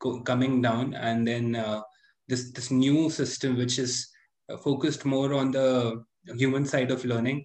[0.00, 1.80] co- coming down, and then uh,
[2.28, 4.08] this this new system which is
[4.50, 6.04] uh, focused more on the
[6.36, 7.44] human side of learning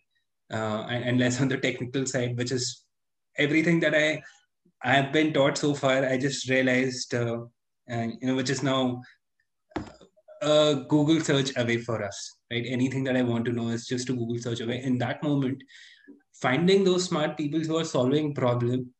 [0.51, 2.83] uh, and, and, less on the technical side, which is
[3.37, 4.21] everything that I
[4.83, 6.05] I have been taught so far.
[6.05, 7.39] I just realized, uh,
[7.87, 9.01] you know, which is now
[10.41, 12.65] a Google search away for us, right?
[12.67, 14.81] Anything that I want to know is just a Google search away.
[14.83, 15.63] In that moment,
[16.41, 18.91] finding those smart people who are solving problem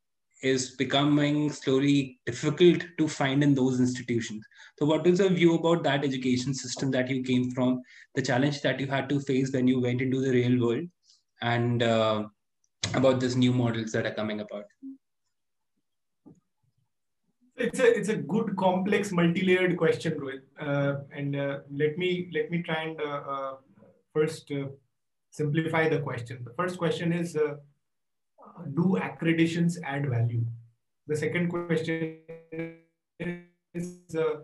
[0.44, 4.46] is becoming slowly difficult to find in those institutions.
[4.78, 7.82] So, what is your view about that education system that you came from,
[8.14, 10.86] the challenge that you had to face when you went into the real world,
[11.42, 12.26] and uh,
[12.94, 14.66] about these new models that are coming about?
[17.56, 20.42] It's a it's a good, complex, multi-layered question, Rohit.
[20.60, 23.56] Uh, and uh, let me let me try and uh, uh,
[24.14, 24.68] first uh,
[25.38, 26.44] simplify the question.
[26.44, 27.56] The first question is uh,
[28.76, 30.44] Do accreditations add value?
[31.08, 32.20] The second question
[33.74, 34.38] is uh,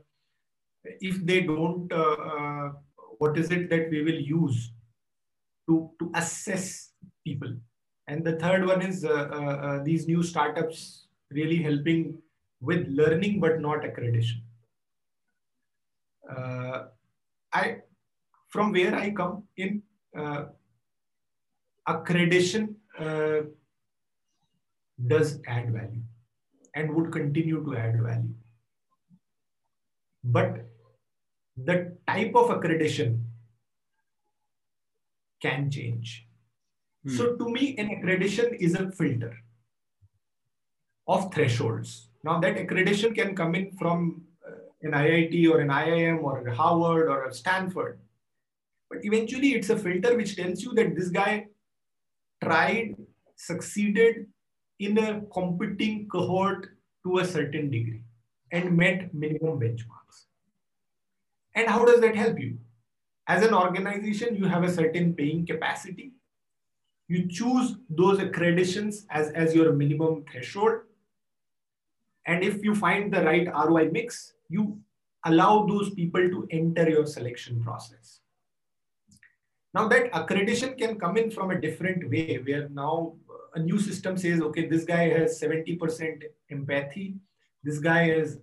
[1.09, 2.71] If they don't, uh, uh,
[3.17, 4.71] what is it that we will use
[5.67, 6.91] to, to assess
[7.25, 7.53] people?
[8.07, 12.17] And the third one is uh, uh, these new startups really helping
[12.61, 14.41] with learning but not accreditation.
[17.55, 17.77] I,
[18.49, 19.83] from where I come in,
[20.17, 20.45] uh,
[21.87, 23.41] accreditation uh,
[25.07, 26.01] does add value
[26.75, 28.33] and would continue to add value.
[30.23, 30.65] But
[31.57, 33.23] the type of accreditation
[35.41, 36.25] can change.
[37.05, 37.17] Hmm.
[37.17, 39.37] So, to me, an accreditation is a filter
[41.07, 42.07] of thresholds.
[42.23, 46.55] Now, that accreditation can come in from uh, an IIT or an IIM or a
[46.55, 47.99] Harvard or a Stanford.
[48.89, 51.47] But eventually, it's a filter which tells you that this guy
[52.43, 52.95] tried,
[53.35, 54.27] succeeded
[54.79, 56.69] in a competing cohort
[57.03, 58.03] to a certain degree
[58.51, 60.25] and met minimum benchmarks.
[61.55, 62.57] And how does that help you?
[63.27, 66.13] As an organization, you have a certain paying capacity.
[67.07, 70.81] You choose those accreditations as, as your minimum threshold.
[72.25, 74.79] And if you find the right ROI mix, you
[75.25, 78.19] allow those people to enter your selection process.
[79.73, 83.15] Now that accreditation can come in from a different way where now
[83.55, 87.15] a new system says, okay, this guy has 70% empathy.
[87.63, 88.39] This guy is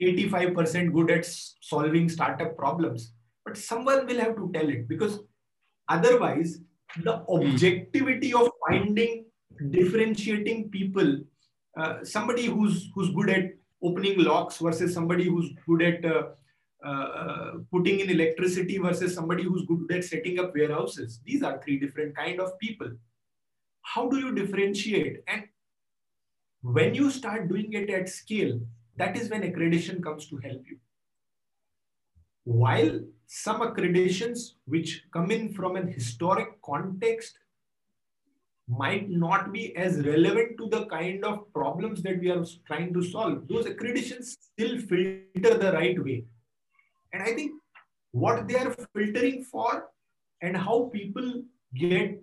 [0.00, 1.26] 85% good at
[1.60, 3.12] solving startup problems.
[3.44, 5.20] But someone will have to tell it because
[5.88, 6.60] otherwise
[7.02, 9.26] the objectivity of finding,
[9.70, 11.18] differentiating people,
[11.78, 16.22] uh, somebody who's, who's good at opening locks versus somebody who's good at uh,
[16.84, 21.20] uh, putting in electricity versus somebody who's good at setting up warehouses.
[21.24, 22.90] These are three different kind of people.
[23.82, 25.22] How do you differentiate?
[25.26, 25.44] And
[26.62, 28.60] when you start doing it at scale,
[28.96, 30.78] that is when accreditation comes to help you.
[32.44, 37.38] While some accreditations which come in from an historic context
[38.68, 43.02] might not be as relevant to the kind of problems that we are trying to
[43.02, 43.48] solve.
[43.48, 46.24] Those accreditations still filter the right way.
[47.12, 47.52] And I think
[48.12, 49.88] what they are filtering for
[50.42, 51.42] and how people
[51.74, 52.20] get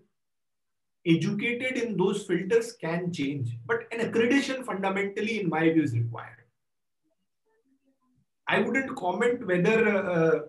[1.06, 3.58] educated in those filters can change.
[3.66, 6.44] But an accreditation fundamentally, in my view, is required.
[8.48, 10.40] I wouldn't comment whether uh,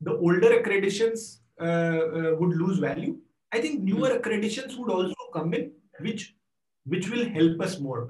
[0.00, 3.18] the older accreditations uh, uh, would lose value
[3.52, 6.34] I think newer accreditations would also come in, which
[6.84, 8.08] which will help us more.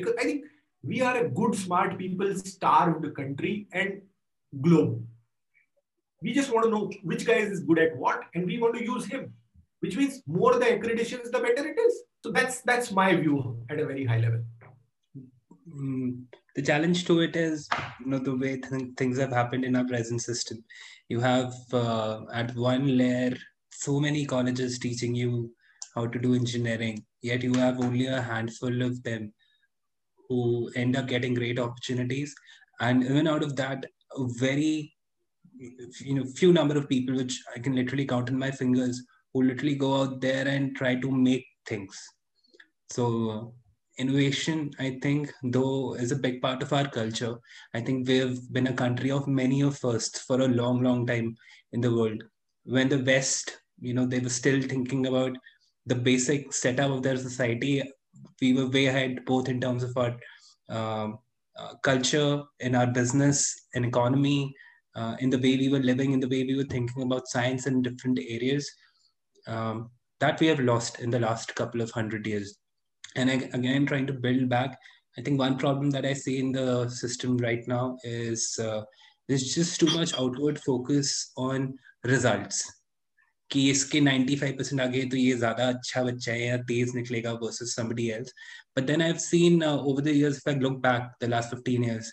[0.00, 0.44] Because I think
[0.82, 4.02] we are a good, smart people, starved country and
[4.60, 5.04] globe.
[6.22, 8.84] We just want to know which guy is good at what, and we want to
[8.84, 9.32] use him.
[9.80, 12.02] Which means more the accreditations, the better it is.
[12.24, 14.42] So that's that's my view at a very high level.
[15.72, 16.24] Mm,
[16.56, 17.68] the challenge to it is
[18.00, 20.64] you know the way th- things have happened in our present system
[21.08, 23.36] you have uh, at one layer
[23.70, 25.52] so many colleges teaching you
[25.94, 29.32] how to do engineering yet you have only a handful of them
[30.28, 32.34] who end up getting great opportunities.
[32.80, 34.94] And even out of that very
[36.00, 39.02] you know few number of people which i can literally count on my fingers
[39.34, 42.00] who literally go out there and try to make things.
[42.90, 43.54] So
[43.98, 47.36] innovation i think though is a big part of our culture.
[47.74, 51.36] I think we've been a country of many of firsts for a long long time
[51.72, 52.22] in the world.
[52.64, 55.36] When the west you know they were still thinking about
[55.86, 57.82] the basic setup of their society
[58.40, 60.16] we were way ahead both in terms of our
[60.68, 61.18] um,
[61.58, 64.54] uh, culture in our business and economy
[64.94, 67.66] uh, in the way we were living in the way we were thinking about science
[67.66, 68.70] in different areas.
[69.46, 69.90] Um,
[70.20, 72.58] that we have lost in the last couple of hundred years.
[73.16, 74.78] And again trying to build back
[75.18, 78.82] i think one problem that i see in the system right now is uh,
[79.26, 82.77] there's just too much outward focus on results
[83.51, 87.73] कि इसके 95% आ गए तो ये ज्यादा अच्छा बच्चा है या तेज निकलेगा versus
[87.79, 88.31] somebody else
[88.77, 91.83] but then i've seen uh, over the years if i look back the last 15
[91.89, 92.09] years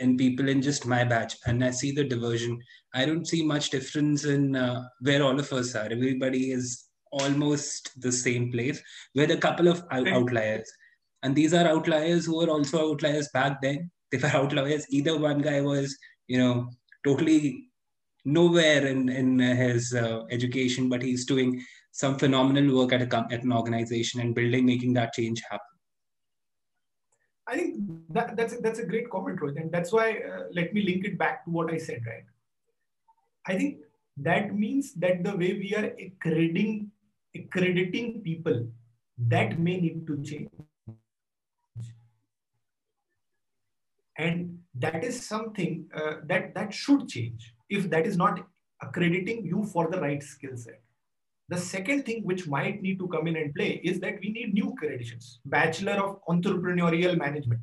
[0.00, 2.54] in people in just my batch and i see the diversion
[3.00, 6.70] i don't see much difference in uh, where all of us are everybody is
[7.10, 8.82] almost the same place
[9.14, 10.70] with a couple of outliers.
[11.22, 13.90] And these are outliers who are also outliers back then.
[14.10, 14.86] They were outliers.
[14.90, 15.96] Either one guy was,
[16.28, 16.70] you know,
[17.04, 17.68] totally
[18.25, 23.43] nowhere in, in his uh, education, but he's doing some phenomenal work at, a, at
[23.43, 25.59] an organization and building, making that change happen.
[27.47, 27.77] I think
[28.09, 29.61] that, that's, a, that's a great comment, Rohit.
[29.61, 32.25] And that's why, uh, let me link it back to what I said, right?
[33.45, 33.81] I think
[34.17, 36.91] that means that the way we are accrediting
[37.35, 38.67] accrediting people,
[39.17, 40.49] that may need to change.
[44.17, 48.45] And that is something uh, that, that should change if that is not
[48.81, 50.81] accrediting you for the right skill set.
[51.47, 54.53] The second thing which might need to come in and play is that we need
[54.53, 55.37] new accreditations.
[55.45, 57.61] Bachelor of Entrepreneurial Management,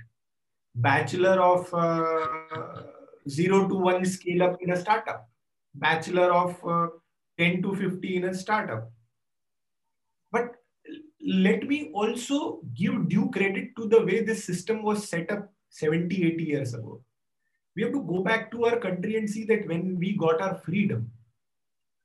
[0.74, 2.82] Bachelor of uh,
[3.28, 5.28] Zero to One Scale Up in a Startup,
[5.74, 6.88] Bachelor of uh,
[7.38, 8.90] 10 to 50 in a startup,
[10.30, 10.56] but
[11.24, 16.24] let me also give due credit to the way this system was set up 70,
[16.34, 17.02] 80 years ago.
[17.74, 20.56] We have to go back to our country and see that when we got our
[20.56, 21.10] freedom,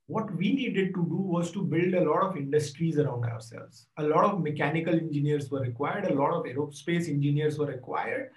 [0.08, 3.88] what we needed to do was to build a lot of industries around ourselves.
[3.98, 8.32] A lot of mechanical engineers were required, a lot of aerospace engineers were required,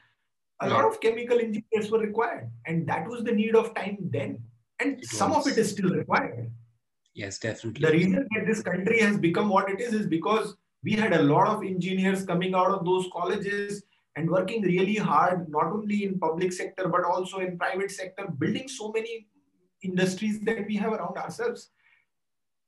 [0.61, 2.51] a lot of chemical engineers were required.
[2.66, 4.43] And that was the need of time then.
[4.81, 5.47] And it some was.
[5.47, 6.51] of it is still required.
[7.14, 7.87] Yes, definitely.
[7.87, 11.22] The reason that this country has become what it is is because we had a
[11.22, 13.83] lot of engineers coming out of those colleges
[14.17, 18.69] and working really hard, not only in public sector, but also in private sector, building
[18.69, 19.27] so many
[19.83, 21.71] industries that we have around ourselves.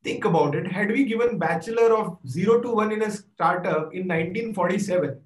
[0.05, 0.71] Think about it.
[0.71, 5.21] Had we given bachelor of zero to one in a startup in 1947,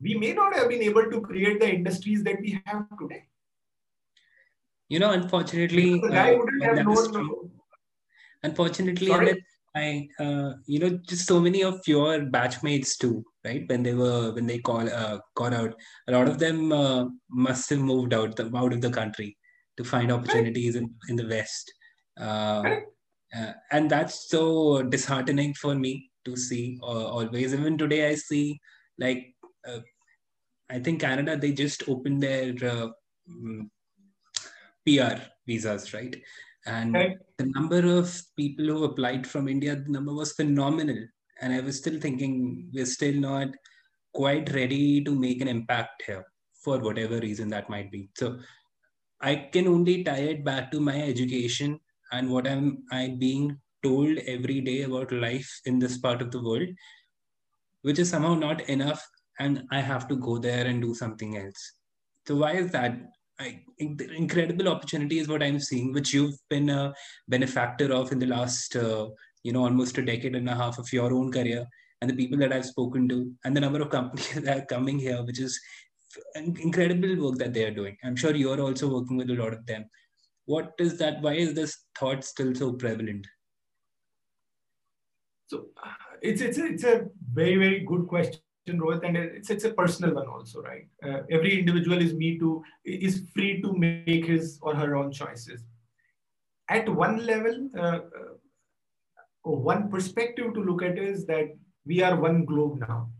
[0.00, 3.24] we may not have been able to create the industries that we have today.
[4.88, 7.50] You know, unfortunately, the guy uh, wouldn't have known
[8.44, 9.38] unfortunately and
[9.82, 13.14] i uh, you know just so many of your batchmates too
[13.44, 13.68] right?
[13.68, 15.74] When they were when they call uh, got out
[16.08, 19.36] a lot of them uh, must have moved out the, out of the country
[19.76, 21.72] to find opportunities in, in the west.
[22.18, 22.76] Uh,
[23.36, 27.52] uh, and that's so disheartening for me to see uh, always.
[27.52, 28.60] Even today i see
[28.98, 29.34] like
[30.70, 33.68] i think canada they just opened their mm,
[34.86, 36.16] pr visas right?
[36.66, 36.94] And
[37.36, 41.06] the number of people who applied from India, the number was phenomenal.
[41.40, 43.48] And I was still thinking we're still not
[44.14, 46.24] quite ready to make an impact here
[46.62, 48.08] for whatever reason that might be.
[48.16, 48.38] So
[49.20, 51.80] I can only tie it back to my education
[52.12, 56.42] and what I'm I being told every day about life in this part of the
[56.42, 56.68] world,
[57.82, 59.06] which is somehow not enough,
[59.38, 61.72] and I have to go there and do something else.
[62.26, 62.96] So why is that?
[63.40, 66.94] I, incredible opportunity is what I'm seeing, which you've been a
[67.28, 69.08] benefactor of in the last, uh,
[69.44, 71.66] you know, almost a decade and a half of your own career,
[72.00, 74.98] and the people that I've spoken to, and the number of companies that are coming
[74.98, 75.60] here, which is
[76.34, 77.96] incredible work that they are doing.
[78.04, 79.86] I'm sure you're also working with a lot of them.
[80.46, 81.22] What is that?
[81.22, 83.26] Why is this thought still so prevalent?
[85.46, 89.64] So uh, it's it's a, it's a very very good question Rohit, and it's it's
[89.64, 90.86] a personal one also, right?
[91.02, 95.62] Uh, every individual is me to is free to make his or her own choices.
[96.68, 97.98] At one level, uh,
[99.50, 101.54] one perspective to look at is that
[101.86, 103.10] we are one globe now.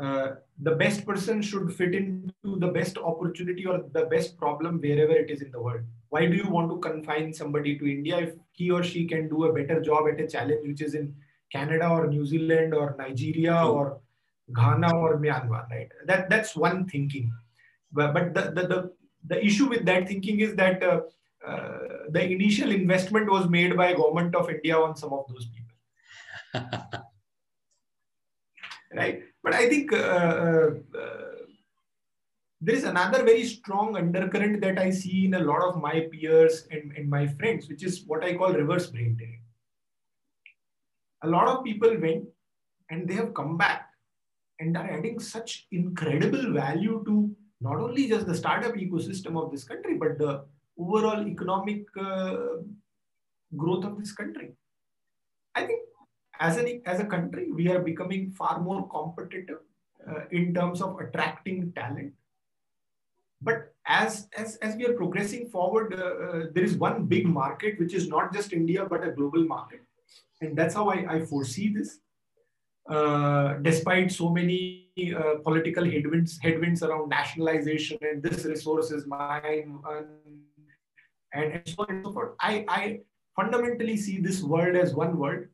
[0.00, 5.12] Uh, the best person should fit into the best opportunity or the best problem wherever
[5.12, 5.80] it is in the world.
[6.10, 9.44] Why do you want to confine somebody to India if he or she can do
[9.44, 11.14] a better job at a challenge which is in
[11.52, 14.00] Canada or New Zealand or Nigeria or
[14.54, 15.88] Ghana or Myanmar, right?
[16.06, 17.32] That that's one thinking.
[17.92, 18.92] But, but the, the, the,
[19.26, 21.00] the issue with that thinking is that uh, uh,
[21.40, 25.70] the initial investment was made by government of India on some of those people.
[28.94, 29.22] right?
[29.42, 31.30] But I think uh, uh, uh,
[32.60, 36.66] there is another very strong undercurrent that I see in a lot of my peers
[36.70, 39.40] and, and my friends, which is what I call reverse brain drain.
[41.22, 42.24] A lot of people went
[42.90, 43.88] and they have come back
[44.58, 49.64] and are adding such incredible value to not only just the startup ecosystem of this
[49.64, 50.44] country, but the
[50.80, 52.36] overall economic uh,
[53.56, 54.52] growth of this country.
[55.54, 55.80] I think
[56.38, 59.58] as, an, as a country, we are becoming far more competitive
[60.08, 62.12] uh, in terms of attracting talent.
[63.42, 67.78] But as, as, as we are progressing forward, uh, uh, there is one big market,
[67.80, 69.80] which is not just India, but a global market.
[70.40, 71.98] And that's how I, I foresee this.
[72.88, 79.78] Uh, despite so many uh, political headwinds, headwinds around nationalization and this resource is mine,
[81.32, 83.00] and, so on and so forth, I, I
[83.36, 85.44] fundamentally see this world as one world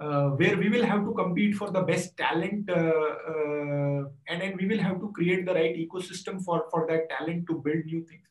[0.00, 4.56] uh, where we will have to compete for the best talent uh, uh, and then
[4.58, 8.04] we will have to create the right ecosystem for, for that talent to build new
[8.04, 8.22] things.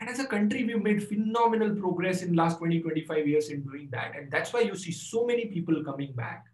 [0.00, 3.88] And as a country, we've made phenomenal progress in last 20, 25 years in doing
[3.92, 4.14] that.
[4.14, 6.44] And that's why you see so many people coming back.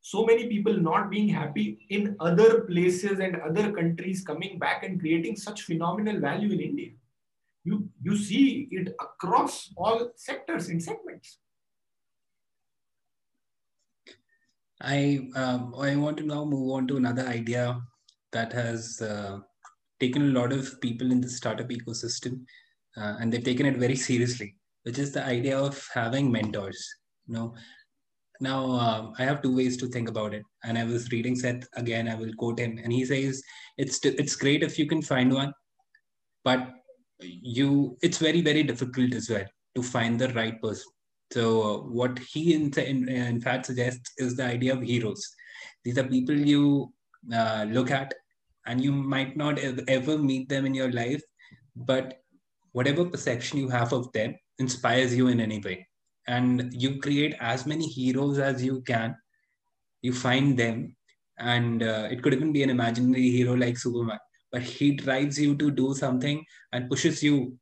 [0.00, 4.98] So many people not being happy in other places and other countries coming back and
[4.98, 6.90] creating such phenomenal value in India.
[7.66, 11.38] You, you see it across all sectors and segments.
[14.80, 17.80] I um, I want to now move on to another idea
[18.32, 19.38] that has uh,
[19.98, 22.44] taken a lot of people in the startup ecosystem,
[22.96, 24.54] uh, and they've taken it very seriously,
[24.84, 26.80] which is the idea of having mentors.
[27.26, 27.54] You know,
[28.40, 31.66] now um, I have two ways to think about it, and I was reading Seth
[31.74, 32.06] again.
[32.06, 33.42] I will quote him, and he says
[33.76, 35.52] it's it's great if you can find one,
[36.44, 36.68] but
[37.20, 40.90] you it's very very difficult as well to find the right person
[41.32, 45.34] so uh, what he in, in, in, fact suggests is the idea of heroes.
[45.84, 46.92] These are people you
[47.32, 48.14] uh, look at
[48.66, 51.22] and you might not ever meet them in your life,
[51.74, 52.18] but
[52.72, 55.86] whatever perception you have of them inspires you in any way.
[56.28, 59.16] And you create as many heroes as you can.
[60.02, 60.96] You find them,
[61.38, 64.18] and uh, it could even be an imaginary hero like Superman,
[64.52, 67.58] but he drives you to do something and pushes you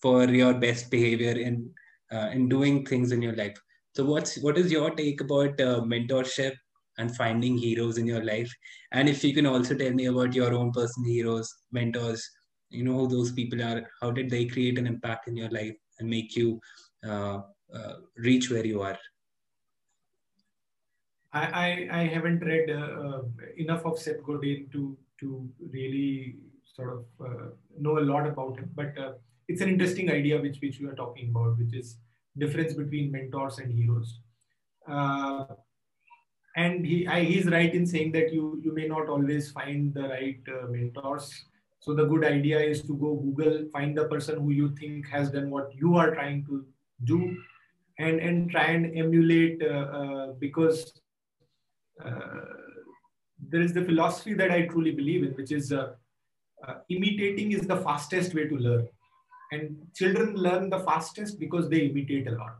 [0.00, 1.70] for your best behavior in
[2.12, 3.56] uh, in doing things in your life.
[3.94, 6.54] So, what's what is your take about uh, mentorship
[6.98, 8.52] and finding heroes in your life?
[8.92, 12.28] And if you can also tell me about your own personal heroes, mentors,
[12.70, 13.88] you know who those people are.
[14.00, 16.60] How did they create an impact in your life and make you
[17.06, 17.40] uh,
[17.74, 18.98] uh reach where you are?
[21.34, 23.22] I, I, haven't read uh, uh,
[23.56, 26.36] enough of Seth Godin to to really
[26.76, 27.48] sort of uh,
[27.78, 28.74] know a lot about it.
[28.74, 29.12] But uh,
[29.48, 31.96] it's an interesting idea which which we are talking about, which is
[32.38, 34.20] difference between mentors and heroes.
[34.88, 35.44] Uh,
[36.56, 40.08] and he I, he's right in saying that you you may not always find the
[40.08, 41.32] right uh, mentors.
[41.80, 45.30] So the good idea is to go Google, find the person who you think has
[45.30, 46.64] done what you are trying to
[47.04, 47.36] do,
[47.98, 51.01] and and try and emulate uh, uh because
[53.52, 55.92] there is the philosophy that I truly believe in, which is uh,
[56.88, 58.88] imitating is the fastest way to learn
[59.52, 62.56] and children learn the fastest because they imitate a lot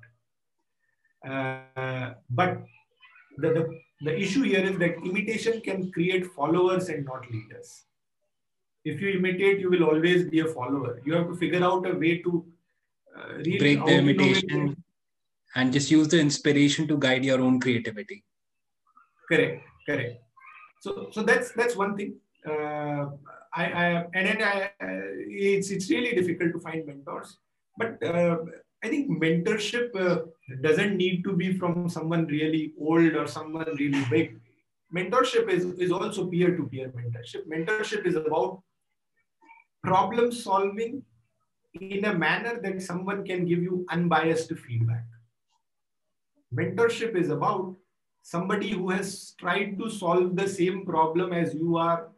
[1.27, 2.63] uh, but
[3.39, 7.85] the, the, the issue here is that imitation can create followers and not leaders.
[8.85, 11.01] If you imitate, you will always be a follower.
[11.05, 12.45] You have to figure out a way to
[13.17, 14.85] uh, really break the imitation
[15.55, 18.25] and just use the inspiration to guide your own creativity.
[19.29, 20.21] Correct, correct.
[20.83, 22.17] So, so that's that's one thing.
[22.45, 23.15] Uh,
[23.55, 27.37] I, I and then I, it's it's really difficult to find mentors,
[27.79, 28.39] but uh,
[28.83, 30.23] I think mentorship uh,
[30.61, 34.41] doesn't need to be from someone really old or someone really big.
[34.93, 37.47] Mentorship is, is also peer to peer mentorship.
[37.47, 38.61] Mentorship is about
[39.85, 41.05] problem solving
[41.81, 45.05] in a manner that someone can give you unbiased feedback.
[46.53, 47.77] Mentorship is about
[48.23, 52.09] somebody who has tried to solve the same problem as you are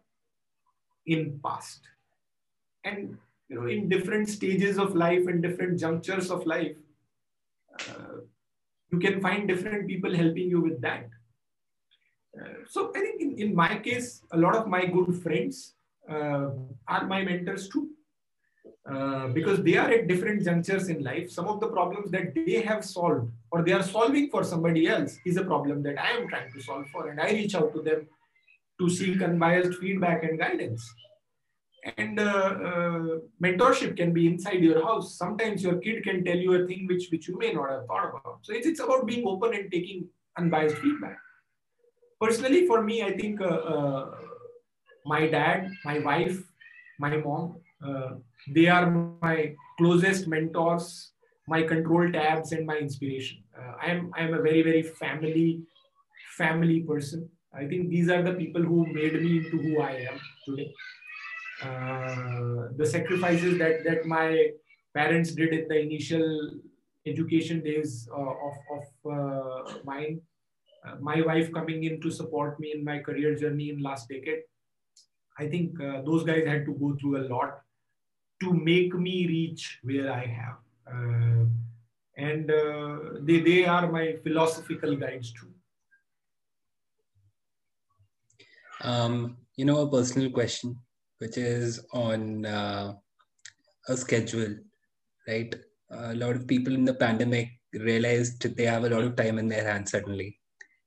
[1.06, 1.80] in past.
[2.84, 3.16] And
[3.48, 6.76] you know, in different stages of life and different junctures of life,
[7.88, 8.20] uh,
[8.90, 11.08] you can find different people helping you with that.
[12.38, 15.74] Uh, so I think in, in my case, a lot of my good friends
[16.08, 16.50] uh,
[16.88, 17.90] are my mentors too.
[18.86, 21.30] Uh, because they are at different junctures in life.
[21.30, 25.16] Some of the problems that they have solved or they are solving for somebody else
[25.24, 27.80] is a problem that I am trying to solve for, and I reach out to
[27.80, 28.06] them
[28.78, 30.86] to seek unbiased feedback and guidance.
[31.96, 35.16] And uh, uh, mentorship can be inside your house.
[35.16, 38.10] Sometimes your kid can tell you a thing which, which you may not have thought
[38.10, 38.40] about.
[38.42, 40.08] So it's, it's about being open and taking
[40.38, 41.18] unbiased feedback.
[42.20, 44.14] Personally, for me, I think uh, uh
[45.06, 46.38] my dad, my wife,
[46.98, 47.56] my mom,
[48.48, 48.90] they are
[49.22, 51.12] my closest mentors,
[51.48, 53.42] my control tabs, and my inspiration.
[53.58, 55.62] Uh, I am I am a very very family
[56.36, 57.28] family person.
[57.54, 60.72] I think these are the people who made me into who I am today.
[61.62, 64.50] Uh, the sacrifices that that my
[64.94, 66.50] parents did in the initial
[67.06, 70.20] education days uh, of of uh, mine.
[70.86, 74.42] Uh, my wife coming in to support me in my career journey in last decade.
[75.38, 77.63] I think those guys had to go through a lot
[78.41, 80.57] to make me reach where I have.
[80.87, 81.45] Uh,
[82.17, 85.51] and uh, they, they are my philosophical guides too.
[88.81, 90.77] Um, you know, a personal question,
[91.19, 92.93] which is on uh,
[93.87, 94.55] a schedule,
[95.27, 95.53] right?
[95.91, 99.47] A lot of people in the pandemic realized they have a lot of time in
[99.47, 100.39] their hands suddenly.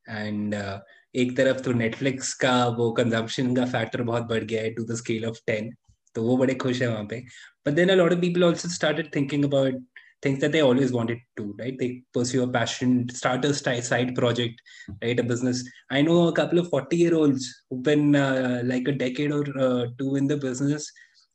[0.06, 0.80] And uh,
[1.14, 4.94] एक तरफ तो Netflix का वो consumption का factor बहुत बढ़ गया है to the
[4.96, 5.70] scale of ten
[6.14, 7.24] तो वो बड़े खुश है वहां पे
[7.64, 9.74] but then a lot of people also started thinking about
[10.22, 14.60] things that they always wanted to right they pursue a passion start a side project
[15.02, 18.88] right a business i know a couple of 40 year olds who've been uh, like
[18.88, 20.90] a decade or uh, two in the business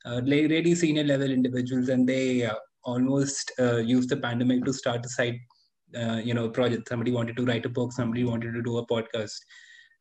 [0.05, 4.73] uh, like really senior level individuals and they uh, almost uh, used the pandemic to
[4.73, 5.38] start a side
[6.01, 8.88] uh, you know project somebody wanted to write a book somebody wanted to do a
[8.88, 9.38] podcast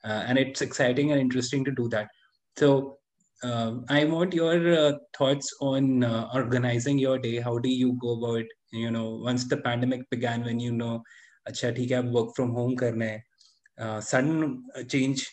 [0.05, 2.09] and it's exciting and interesting to do that
[2.57, 2.99] so
[3.43, 7.39] uh, I want your uh, thoughts on uh, organizing your day.
[7.41, 11.03] How do you go about, you know, once the pandemic began, when you know,
[11.49, 13.23] अच्छा ठीक है अब work from home करना है,
[13.81, 15.27] uh, sudden change,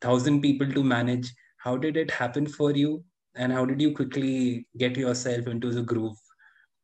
[0.00, 1.32] thousand people to manage.
[1.58, 3.04] How did it happen for you,
[3.36, 6.16] and how did you quickly get yourself into the groove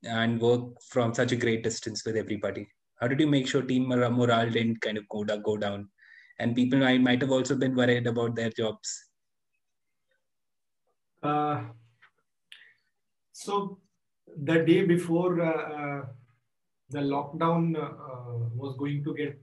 [0.05, 2.67] and work from such a great distance with everybody?
[3.01, 5.89] How did you make sure team morale didn't kind of go, go down?
[6.39, 9.06] And people might, might have also been worried about their jobs
[11.24, 11.62] uh,
[13.32, 13.80] so
[14.44, 16.06] the day before uh, uh
[16.90, 19.38] the lockdown uh, was going to get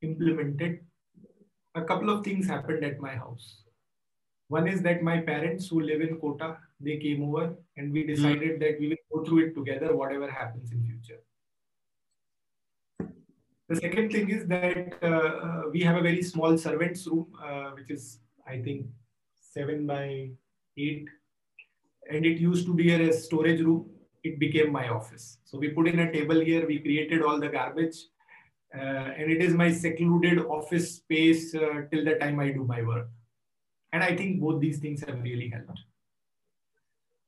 [0.00, 0.80] implemented,
[1.74, 3.64] a couple of things happened at my house.
[4.48, 8.56] One is that my parents who live in Kota, they came over and we decided
[8.56, 8.60] mm.
[8.60, 11.20] that we will go through it together, whatever happens in future.
[13.68, 17.90] The second thing is that uh, we have a very small servants room, uh, which
[17.90, 18.86] is, I think,
[19.58, 20.30] 7 by
[20.76, 21.08] 8
[22.10, 23.90] and it used to be a storage room.
[24.22, 25.38] It became my office.
[25.44, 27.98] So we put in a table here we created all the garbage
[28.74, 32.82] uh, and it is my secluded office space uh, till the time i do my
[32.82, 33.08] work.
[33.92, 35.80] And i think both these things have really helped.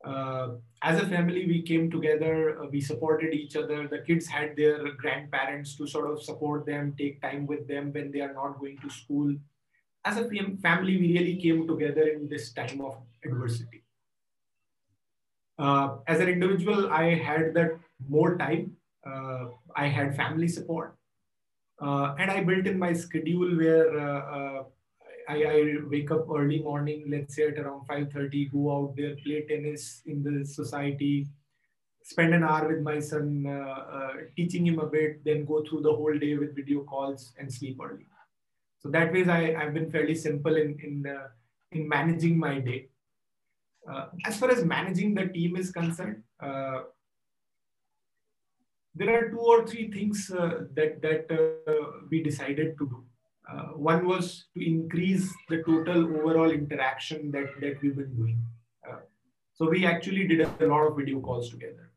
[0.05, 0.49] Uh,
[0.83, 3.89] as a family we came together uh, we supported each other.
[3.89, 8.11] The kids had their grandparents to sort of support them take time with them when
[8.13, 9.35] they are not going to school
[10.05, 10.29] as a
[10.63, 13.85] family, we really came together in this time of adversity.
[15.59, 17.79] Uh, as an individual, I had that
[18.09, 18.77] more time.
[19.07, 19.47] Uh,
[19.77, 20.97] I had family support.
[21.81, 24.65] Uh, and I built in my schedule where uh, uh,
[25.29, 29.47] I, I, wake up early morning, let's say at around 5.30, go out there, play
[29.49, 31.29] tennis in the society,
[32.03, 35.93] spend an hour with my son, uh, teaching him a bit, then go through the
[35.93, 38.10] whole day with video calls and sleep early.
[38.81, 41.29] So that ways I, I've been fairly simple in, in, uh,
[41.73, 42.89] in managing my day.
[43.91, 46.83] Uh, as far as managing the team is concerned, uh,
[48.95, 51.27] there are two or three things uh, that, that
[52.11, 53.05] we decided to do.
[53.77, 58.39] one was to increase the total overall interaction that, that we've been doing.
[59.53, 61.91] so we actually did a lot of video calls together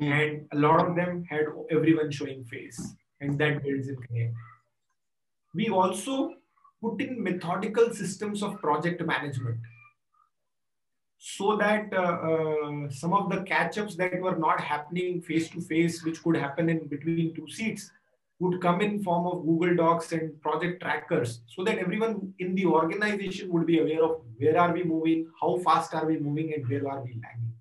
[0.00, 0.10] Mm.
[0.10, 4.34] And a lot of them had everyone showing face, and that builds in connect.
[5.54, 6.34] We also
[6.82, 9.58] put in methodical systems of project management
[11.18, 15.60] so that uh, uh, some of the catch ups that were not happening face to
[15.60, 17.90] face, which could happen in between two seats,
[18.40, 22.66] would come in form of Google Docs and project trackers so that everyone in the
[22.66, 26.68] organization would be aware of where are we moving, how fast are we moving, and
[26.68, 27.54] where are we lagging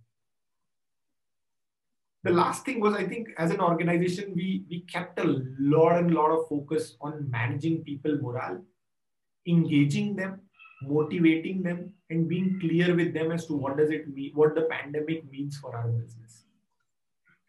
[2.23, 5.27] the last thing was i think as an organization we we kept a
[5.59, 8.61] lot and lot of focus on managing people morale
[9.45, 10.39] engaging them
[10.87, 14.63] motivating them and being clear with them as to what does it mean what the
[14.63, 16.43] pandemic means for our business.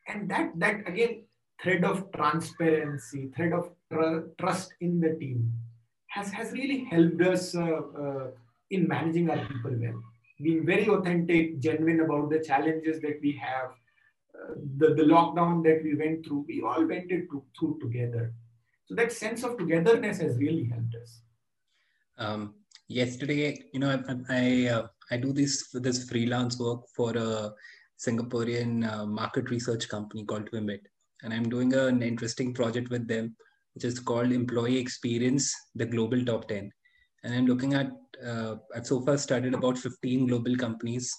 [0.09, 1.25] And that that again
[1.62, 5.53] thread of transparency thread of tr- trust in the team
[6.09, 8.27] has has really helped us uh, uh,
[8.70, 10.03] in managing our people well.
[10.43, 13.70] Being very authentic genuine about the challenges that we have
[14.76, 18.32] the, the lockdown that we went through, we all went it through, through together.
[18.87, 21.20] So that sense of togetherness has really helped us.
[22.18, 22.55] Um,
[22.89, 27.53] yesterday, you know, I I, uh, I do this this freelance work for a
[27.99, 30.82] Singaporean uh, market research company called Twimbit,
[31.22, 33.35] and I'm doing an interesting project with them,
[33.74, 36.70] which is called Employee Experience: The Global Top 10.
[37.24, 37.91] And I'm looking at
[38.24, 41.12] uh, I've so far studied about 15 global companies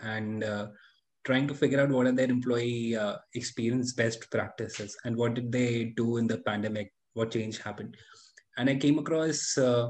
[0.00, 0.68] and uh,
[1.28, 5.52] trying to figure out what are their employee uh, experience best practices and what did
[5.52, 7.96] they do in the pandemic what change happened.
[8.56, 9.88] And i came across uh,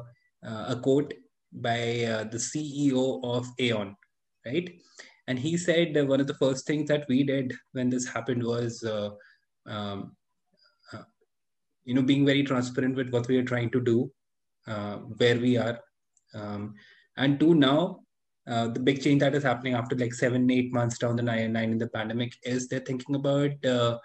[0.49, 1.15] uh, a quote
[1.53, 1.81] by
[2.13, 3.97] uh, the ceo of aon
[4.47, 4.69] right?
[5.29, 8.83] And he said one of the first things that we did when this happened was
[8.83, 9.11] uh,
[9.67, 10.17] um,
[11.85, 14.11] you know being very transparent with what we are trying to do
[15.21, 15.79] where we are.
[16.35, 16.75] Um,
[17.17, 18.01] and to now
[18.49, 21.53] uh, the big change that is happening after like seven, eight months down the line,
[21.53, 23.99] nine in the pandemic is they're thinking about uh,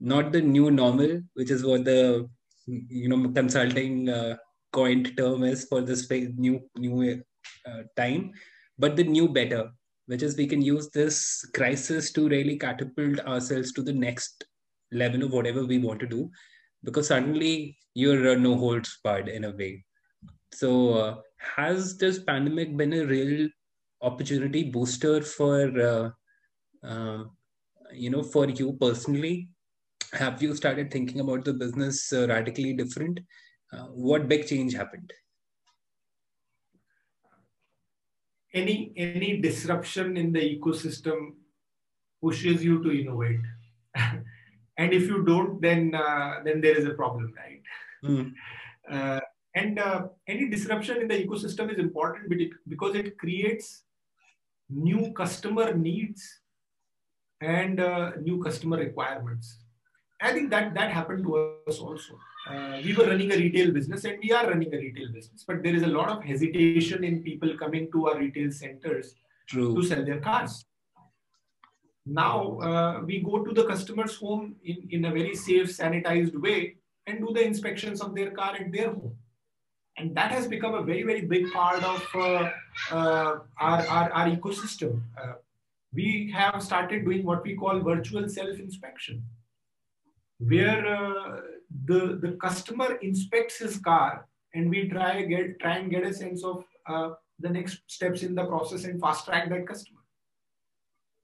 [0.00, 2.28] not the new normal, which is what the
[2.66, 4.36] you know consulting uh,
[4.72, 7.22] coined term is for this new new
[7.66, 8.32] uh, time,
[8.78, 9.70] but the new better,
[10.06, 14.44] which is we can use this crisis to really catapult ourselves to the next
[14.92, 16.30] level of whatever we want to do,
[16.84, 19.84] because suddenly you're no holds barred in a way.
[20.52, 21.16] So uh,
[21.56, 23.48] has this pandemic been a real
[24.02, 26.10] opportunity booster for uh,
[26.86, 27.24] uh,
[27.92, 29.48] you know for you personally?
[30.12, 33.20] Have you started thinking about the business uh, radically different?
[33.72, 35.12] Uh, what big change happened?
[38.52, 41.34] Any any disruption in the ecosystem
[42.20, 43.40] pushes you to innovate.
[44.78, 47.62] And if you don't then uh, then there is a problem right?
[48.04, 48.32] Mm.
[49.54, 49.80] and
[50.26, 52.32] any disruption in the ecosystem is important
[52.68, 53.84] because it creates
[54.74, 56.40] new customer needs
[57.40, 59.58] and uh, new customer requirements.
[60.20, 62.18] I think that that happened to us also.
[62.48, 65.62] Uh, we were running a retail business and we are running a retail business, but
[65.62, 69.14] there is a lot of hesitation in people coming to our retail centers
[69.46, 69.74] True.
[69.74, 70.64] to sell their cars.
[72.06, 76.76] Now uh, we go to the customer's home in, in a very safe, sanitized way
[77.06, 79.16] and do the inspections of their car at their home
[79.98, 82.50] and that has become a very very big part of uh,
[82.90, 85.00] uh, our, our, our, ecosystem.
[85.20, 85.34] Uh,
[85.92, 89.22] we have started doing what we call virtual self inspection
[90.38, 91.40] where uh,
[91.84, 96.44] the the customer inspects his car and we try get try and get a sense
[96.44, 100.00] of uh, the next steps in the process and fast track that customer.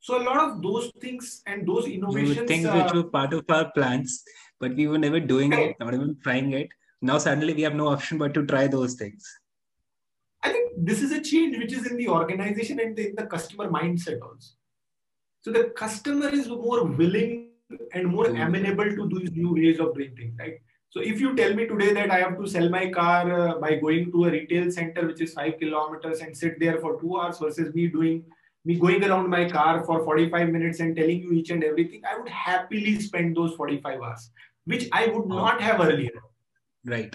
[0.01, 3.71] So a lot of those things and those innovations things which were part of our
[3.73, 4.23] plans
[4.61, 6.69] but we were never doing it not even trying it
[7.01, 9.25] now suddenly we have no option but to try those things.
[10.43, 13.69] I think this is a change which is in the organization and in the customer
[13.69, 14.55] mindset also.
[15.41, 17.51] So the customer is more willing
[17.93, 18.47] and more mm.
[18.47, 20.55] amenable to these new ways of doing things right?
[20.91, 23.75] So if you tell me today that i have to sell my car uh, by
[23.75, 27.39] going to a retail center which is 5 kilometers and sit there for 2 hours
[27.39, 28.25] versus me doing
[28.65, 32.17] me going around my car for 45 minutes and telling you each and everything i
[32.19, 34.31] would happily spend those 45 hours
[34.65, 36.25] which i would not have earlier
[36.89, 37.14] Right.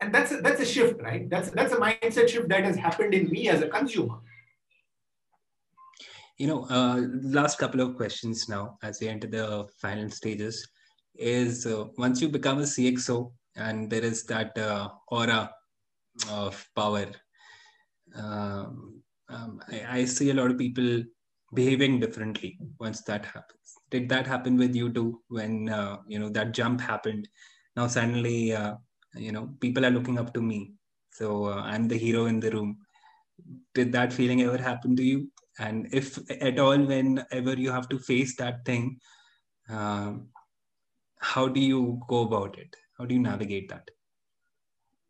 [0.00, 1.28] And that's a, that's a shift, right?
[1.28, 4.20] That's that's a mindset shift that has happened in me as a consumer.
[6.38, 10.66] you know, uh, last couple of questions now as we enter the final stages
[11.16, 15.50] is uh, once you become a CXO and there is that uh, aura
[16.30, 17.06] of power,
[18.14, 21.02] um, um, I, I, see a lot of people
[21.54, 23.74] behaving differently once that happens.
[23.90, 27.28] Did that happen with you too when uh, you know that jump happened?
[27.78, 28.74] Now suddenly, uh,
[29.14, 30.60] you know, people are looking up to me,
[31.18, 32.78] so uh, I'm the hero in the room.
[33.74, 35.28] Did that feeling ever happen to you?
[35.58, 38.98] and if at all whenever you have to face that thing
[39.68, 40.28] um,
[41.18, 43.90] how do you go about it how do you navigate that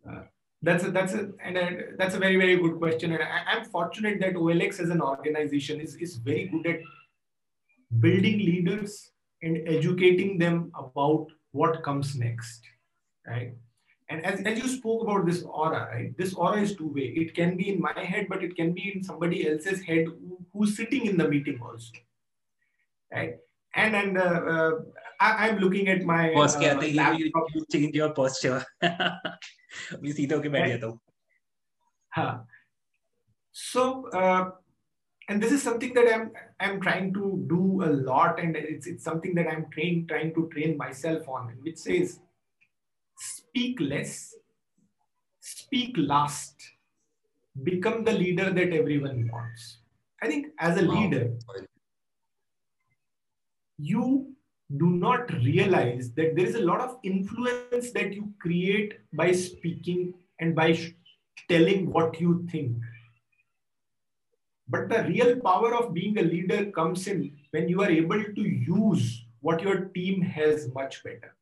[0.08, 0.22] uh,
[0.62, 3.64] that's a, that's a and a, that's a very very good question and I, am
[3.64, 6.80] fortunate that olx as an organization is, is very good at
[8.00, 9.10] building leaders
[9.42, 11.26] and educating them about
[11.57, 12.61] what comes next
[13.27, 13.53] right
[14.09, 16.15] and as, as you spoke about this aura, right?
[16.17, 17.13] This aura is two way.
[17.21, 20.37] It can be in my head, but it can be in somebody else's head who,
[20.53, 21.93] who's sitting in the meeting also.
[23.11, 23.37] Right?
[23.75, 24.71] And and uh, uh,
[25.19, 28.63] I, am looking at my uh, you, you change your posture.
[30.01, 30.81] We see okay बैठ
[32.15, 32.45] जाता
[33.51, 34.51] So uh,
[35.28, 39.04] and this is something that I'm I'm trying to do a lot, and it's it's
[39.04, 42.20] something that I'm train trying to train myself on, which says
[43.18, 44.34] speak less,
[45.40, 46.54] speak last,
[47.62, 49.78] become the leader that everyone wants.
[50.22, 51.32] I think as a leader,
[53.76, 54.34] you
[54.76, 60.14] do not realize that there is a lot of influence that you create by speaking
[60.40, 60.78] and by
[61.48, 62.76] telling what you think.
[64.68, 68.42] But the real power of being a leader comes in when you are able to
[68.42, 71.34] use what your team has much better.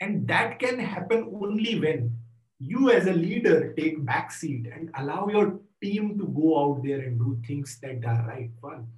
[0.00, 2.16] And that can happen only when
[2.58, 7.18] you as a leader take backseat and allow your team to go out there and
[7.18, 8.88] do things that are right fun.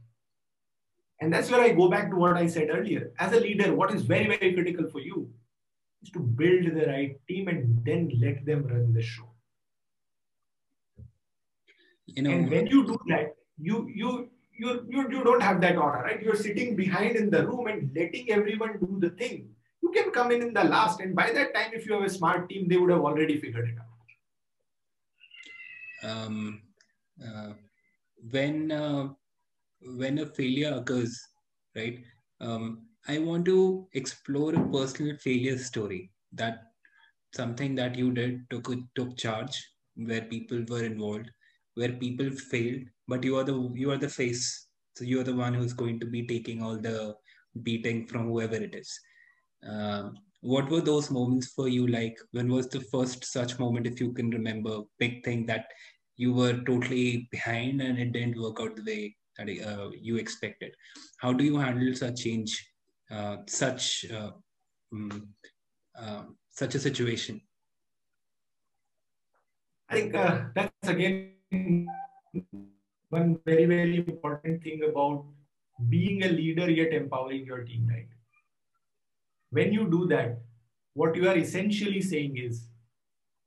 [1.20, 3.12] And that's where I go back to what I said earlier.
[3.18, 5.30] As a leader, what is very, very critical for you
[6.02, 9.28] is to build the right team and then let them run the show.
[12.06, 15.76] You know, and when you do that, you you you you, you don't have that
[15.76, 16.22] order, right?
[16.22, 20.32] You're sitting behind in the room and letting everyone do the thing you can come
[20.32, 21.00] in in the last.
[21.00, 23.68] And by that time, if you have a smart team, they would have already figured
[23.68, 23.86] it out.
[26.10, 26.62] Um,
[27.24, 27.52] uh,
[28.30, 29.08] when uh,
[29.80, 31.18] when a failure occurs,
[31.74, 32.04] right?
[32.40, 36.72] Um, I want to explore a personal failure story that
[37.34, 39.56] something that you did took took charge
[39.94, 41.30] where people were involved,
[41.76, 44.66] where people failed, but you are the you are the face,
[44.96, 47.14] so you are the one who's going to be taking all the
[47.62, 48.98] beating from whoever it is.
[49.66, 52.18] Um, what were those moments for you like?
[52.32, 55.66] When was the first such moment, if you can remember, big thing that
[56.16, 60.74] you were totally behind and it didn't work out the way that uh, you expected?
[61.18, 62.66] How do you handle such change,
[63.10, 65.34] uh, such um,
[66.50, 67.40] such a situation?
[69.88, 75.24] I think uh, that's again one very very important thing about
[75.88, 78.08] being a leader yet empowering your team, right?
[79.50, 80.40] When you do that,
[80.94, 82.68] what you are essentially saying is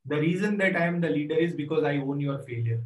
[0.05, 2.83] the reason that I am the leader is because I own your failure.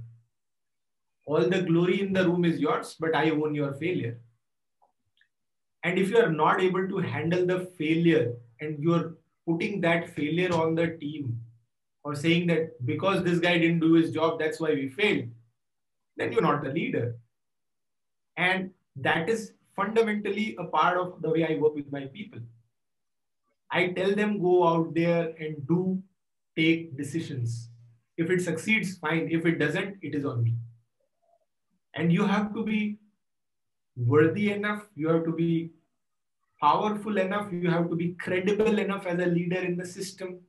[1.25, 4.19] All the glory in the room is yours, but I own your failure.
[5.83, 9.15] And if you are not able to handle the failure and you're
[9.47, 11.39] putting that failure on the team
[12.03, 15.29] or saying that because this guy didn't do his job, that's why we failed,
[16.17, 17.15] then you're not the leader.
[18.37, 22.39] And that is fundamentally a part of the way I work with my people.
[23.71, 26.01] I tell them go out there and do
[26.55, 27.69] take decisions.
[28.17, 29.29] If it succeeds, fine.
[29.31, 30.55] If it doesn't, it is on me.
[31.95, 32.99] And you have to be
[33.95, 35.71] worthy enough, you have to be
[36.59, 40.39] powerful enough, you have to be credible enough as a leader in the system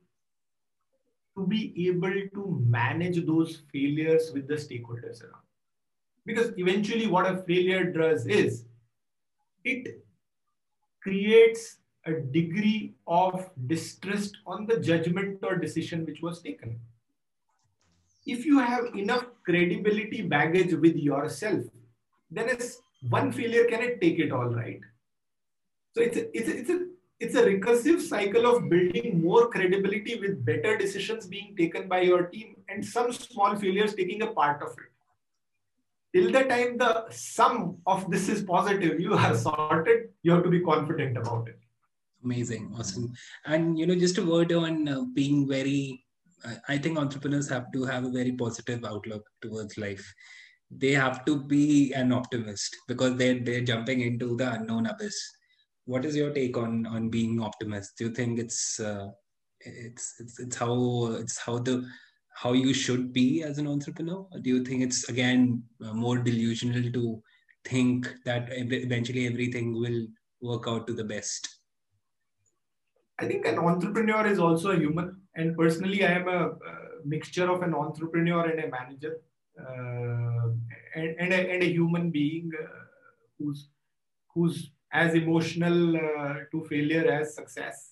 [1.37, 5.43] to be able to manage those failures with the stakeholders around.
[6.25, 8.65] Because eventually, what a failure does is
[9.63, 10.03] it
[11.01, 16.79] creates a degree of distrust on the judgment or decision which was taken.
[18.25, 21.63] If you have enough credibility baggage with yourself,
[22.31, 24.79] then it's one failure cannot take it all right.
[25.93, 26.87] So it's a, it's a, it's a
[27.19, 32.23] it's a recursive cycle of building more credibility with better decisions being taken by your
[32.23, 34.91] team and some small failures taking a part of it.
[36.13, 40.49] Till the time the sum of this is positive, you are sorted, you have to
[40.49, 41.59] be confident about it
[42.23, 43.13] amazing awesome
[43.45, 46.03] and you know just a word on uh, being very
[46.67, 50.11] i think entrepreneurs have to have a very positive outlook towards life
[50.71, 55.34] they have to be an optimist because they're they're jumping into the unknown abyss.
[55.85, 57.97] What is your take on on being optimist?
[57.97, 59.09] Do you think it's uh,
[59.61, 61.87] it's, it's it's how it's how the
[62.33, 64.27] how you should be as an entrepreneur?
[64.41, 67.21] Do you think it's again uh, more delusional to
[67.65, 70.07] think that eventually everything will
[70.41, 71.47] work out to the best?
[73.17, 76.75] I think an entrepreneur is also a human, and personally, I am a, a
[77.05, 79.21] mixture of an entrepreneur and a manager,
[79.57, 80.49] uh,
[80.95, 82.83] and, and, a, and a human being uh,
[83.39, 83.69] who's
[84.33, 84.71] who's
[85.03, 87.91] as emotional uh, to failure as success.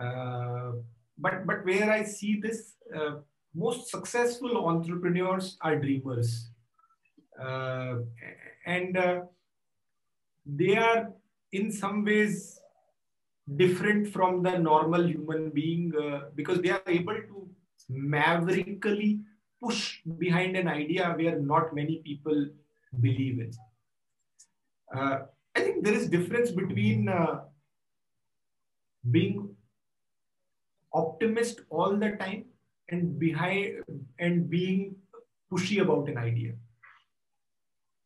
[0.00, 0.72] Uh,
[1.18, 3.14] but but where I see this, uh,
[3.54, 6.50] most successful entrepreneurs are dreamers,
[7.40, 7.96] uh,
[8.66, 8.98] and
[10.46, 11.12] they are
[11.52, 12.58] in some ways
[13.56, 17.48] different from the normal human being uh, because they are able to
[17.90, 19.20] maverickally
[19.62, 22.48] push behind an idea where not many people
[23.00, 23.52] believe in.
[25.74, 27.40] Think there is difference between uh,
[29.10, 29.56] being
[30.92, 32.44] optimist all the time
[32.90, 33.82] and behind
[34.20, 34.94] and being
[35.52, 36.52] pushy about an idea.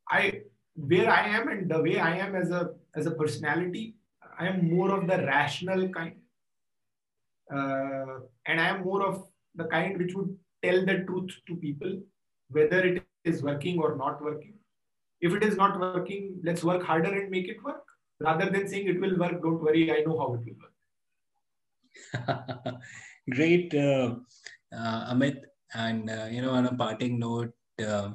[0.09, 0.43] I
[0.75, 3.97] where I am and the way I am as a as a personality,
[4.39, 6.17] I am more of the rational kind.
[7.53, 9.27] Uh, and I am more of
[9.57, 12.01] the kind which would tell the truth to people,
[12.49, 14.58] whether it is working or not working.
[15.21, 17.83] If it is not working, let's work harder and make it work.
[18.21, 20.57] Rather than saying it will work, don't worry, I know how it will
[22.25, 22.79] work.
[23.31, 24.17] Great, uh,
[24.75, 25.43] uh, Amit.
[25.75, 28.11] And, uh, you know, on a parting note, uh,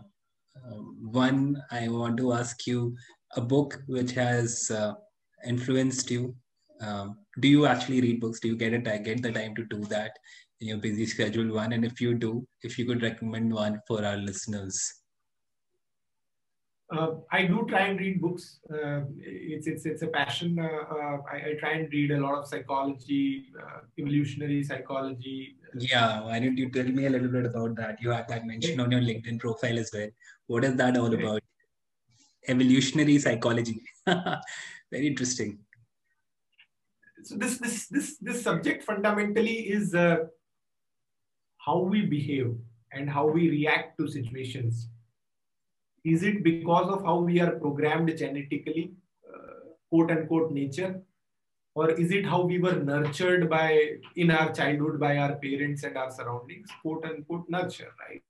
[0.65, 2.95] um, one, I want to ask you
[3.35, 4.93] a book which has uh,
[5.45, 6.35] influenced you?
[6.81, 8.39] Um, do you actually read books?
[8.39, 8.87] Do you get it?
[8.87, 10.17] I Get the time to do that
[10.61, 11.53] in your busy schedule?
[11.53, 15.02] One, and if you do, if you could recommend one for our listeners.
[16.91, 18.59] Uh, I do try and read books.
[18.71, 20.59] Uh, it's it's it's a passion.
[20.59, 25.55] Uh, uh I, I, try and read a lot of psychology, uh, evolutionary psychology.
[25.75, 28.01] Yeah, why don't you tell me a little bit about that?
[28.01, 30.09] You have that mentioned on your LinkedIn profile as well.
[30.47, 31.41] What is that all about?
[32.47, 33.81] Evolutionary psychology.
[34.05, 35.59] very interesting
[37.23, 40.17] so this this this this subject fundamentally is uh,
[41.57, 42.53] how we behave
[42.91, 44.89] and how we react to situations
[46.03, 48.91] is it because of how we are programmed genetically
[49.33, 49.53] uh,
[49.89, 51.01] quote unquote nature
[51.75, 55.97] or is it how we were nurtured by in our childhood by our parents and
[55.97, 58.23] our surroundings quote unquote nurture right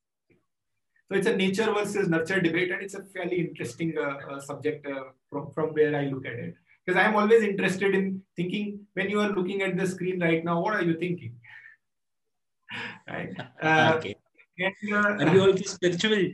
[1.14, 4.86] so it's a nature versus nurture debate, and it's a fairly interesting uh, uh, subject
[4.88, 6.56] uh, from, from where I look at it.
[6.84, 10.62] Because I'm always interested in thinking when you are looking at the screen right now,
[10.62, 11.36] what are you thinking?
[13.08, 13.36] right.
[13.62, 14.16] Uh, okay.
[14.58, 16.34] And, uh, are you also spiritual?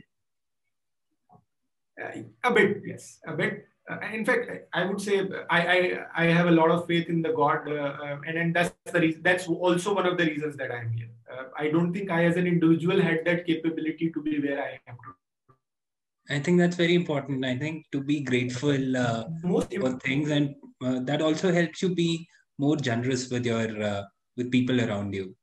[2.02, 3.66] Uh, a bit, yes, a bit.
[3.90, 7.22] Uh, in fact, I would say I, I, I have a lot of faith in
[7.22, 9.22] the God, uh, uh, and and that's the reason.
[9.22, 11.10] That's also one of the reasons that I'm here.
[11.32, 14.78] Uh, I don't think I, as an individual, had that capability to be where I
[14.88, 14.96] am
[16.28, 17.44] I think that's very important.
[17.44, 19.62] I think to be grateful uh, for
[19.98, 20.54] things, and
[20.84, 22.28] uh, that also helps you be
[22.58, 24.06] more generous with your
[24.36, 25.34] with people around you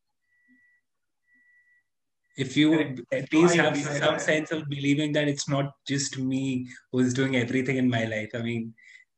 [2.38, 7.14] if you at least have some sense of believing that it's not just me who's
[7.14, 8.30] doing everything in my life.
[8.36, 8.74] I mean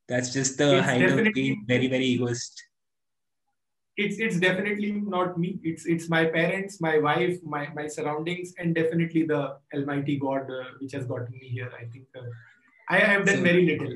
[0.07, 2.63] that's just the it's height of being very very egoist.
[3.97, 5.59] It's it's definitely not me.
[5.63, 10.63] It's it's my parents my wife my my surroundings and definitely the almighty god uh,
[10.79, 12.29] which has gotten me here i think uh,
[12.89, 13.93] i have done so, very little.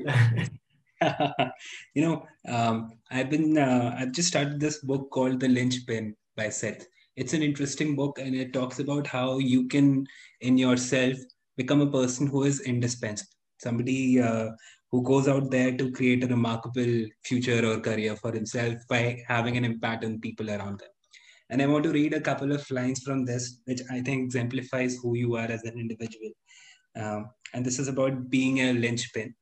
[1.94, 6.48] You know um, i've been uh, i've just started this book called the linchpin by
[6.48, 6.86] seth
[7.16, 10.06] it's an interesting book and it talks about how you can
[10.40, 11.16] in yourself
[11.56, 13.30] become a person who is indispensable.
[13.60, 14.50] Somebody uh,
[14.90, 19.56] who goes out there to create a remarkable future or career for himself by having
[19.56, 20.88] an impact on people around them.
[21.50, 24.96] And i want to read a couple of lines from this which i think exemplifies
[24.96, 26.30] who you are as an individual.
[26.96, 29.34] Um, and this is about being a linchpin.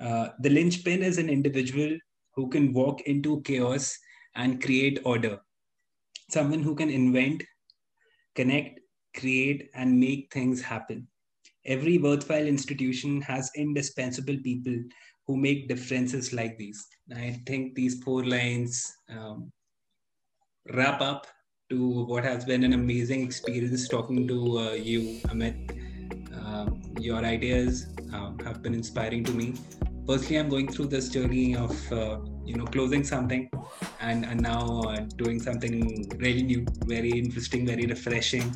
[0.00, 1.96] Uh, the linchpin is an individual
[2.34, 3.96] who can walk into chaos
[4.36, 5.40] and create order
[6.28, 7.42] someone who can invent,
[8.34, 8.80] connect,
[9.16, 11.06] create, and make things happen.
[11.64, 14.76] Every worthwhile institution has indispensable people
[15.26, 16.86] who make differences like these.
[17.14, 19.52] I think these four lines um,
[20.72, 21.26] wrap up
[21.70, 25.74] to what has been an amazing experience talking to uh, you, Amit.
[26.34, 29.54] Uh, your ideas um, have been inspiring to me.
[30.06, 33.42] Personally, I'm going through this journey of uh, you know closing something
[34.00, 35.74] and and now uh, doing something
[36.26, 36.64] really new
[36.94, 38.52] very interesting very refreshing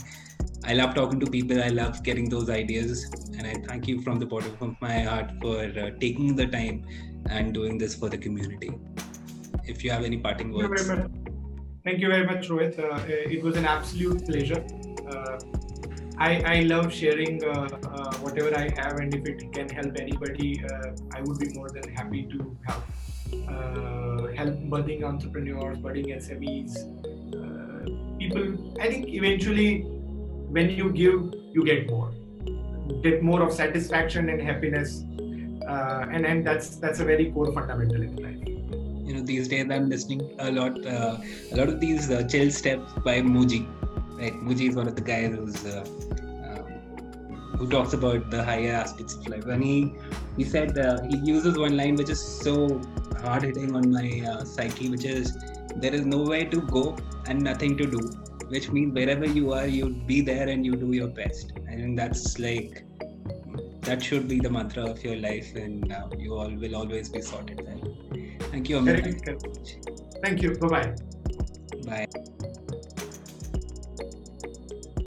[0.65, 1.61] I love talking to people.
[1.61, 5.33] I love getting those ideas, and I thank you from the bottom of my heart
[5.41, 6.87] for uh, taking the time
[7.29, 8.71] and doing this for the community.
[9.65, 10.69] If you have any parting words.
[10.69, 11.33] Thank you very much,
[11.85, 12.79] Thank you very much Rohit.
[12.79, 14.65] Uh, it was an absolute pleasure.
[15.09, 15.41] Uh,
[16.19, 20.65] I, I love sharing uh, uh, whatever I have, and if it can help anybody,
[20.65, 22.85] uh, I would be more than happy to help.
[24.37, 26.75] Help budding entrepreneurs, budding SMEs,
[28.19, 28.81] people.
[28.81, 29.83] I think eventually,
[30.57, 32.11] when you give, you get more.
[33.03, 35.05] Get more of satisfaction and happiness,
[36.11, 38.43] and and that's that's a very core fundamental in life
[39.13, 41.17] you know these days i'm listening a lot uh,
[41.53, 43.61] a lot of these uh, chill steps by Mooji
[44.19, 45.85] right Mooji is one of the guys who's uh,
[46.47, 49.93] um, who talks about the higher aspects of life and he
[50.37, 52.81] he said uh, he uses one line which is so
[53.27, 55.37] hard hitting on my uh, psyche which is
[55.77, 56.85] there is nowhere to go
[57.27, 58.03] and nothing to do
[58.49, 61.53] which means wherever you are you be there and you do your best.
[61.67, 62.85] And that's like
[63.83, 67.23] that should be the mantra of your life and uh, you all will always be
[67.23, 67.93] sorted there
[68.53, 69.07] thank you Amit.
[70.23, 70.57] thank you.
[70.59, 70.95] Bye-bye.
[71.87, 72.59] Bye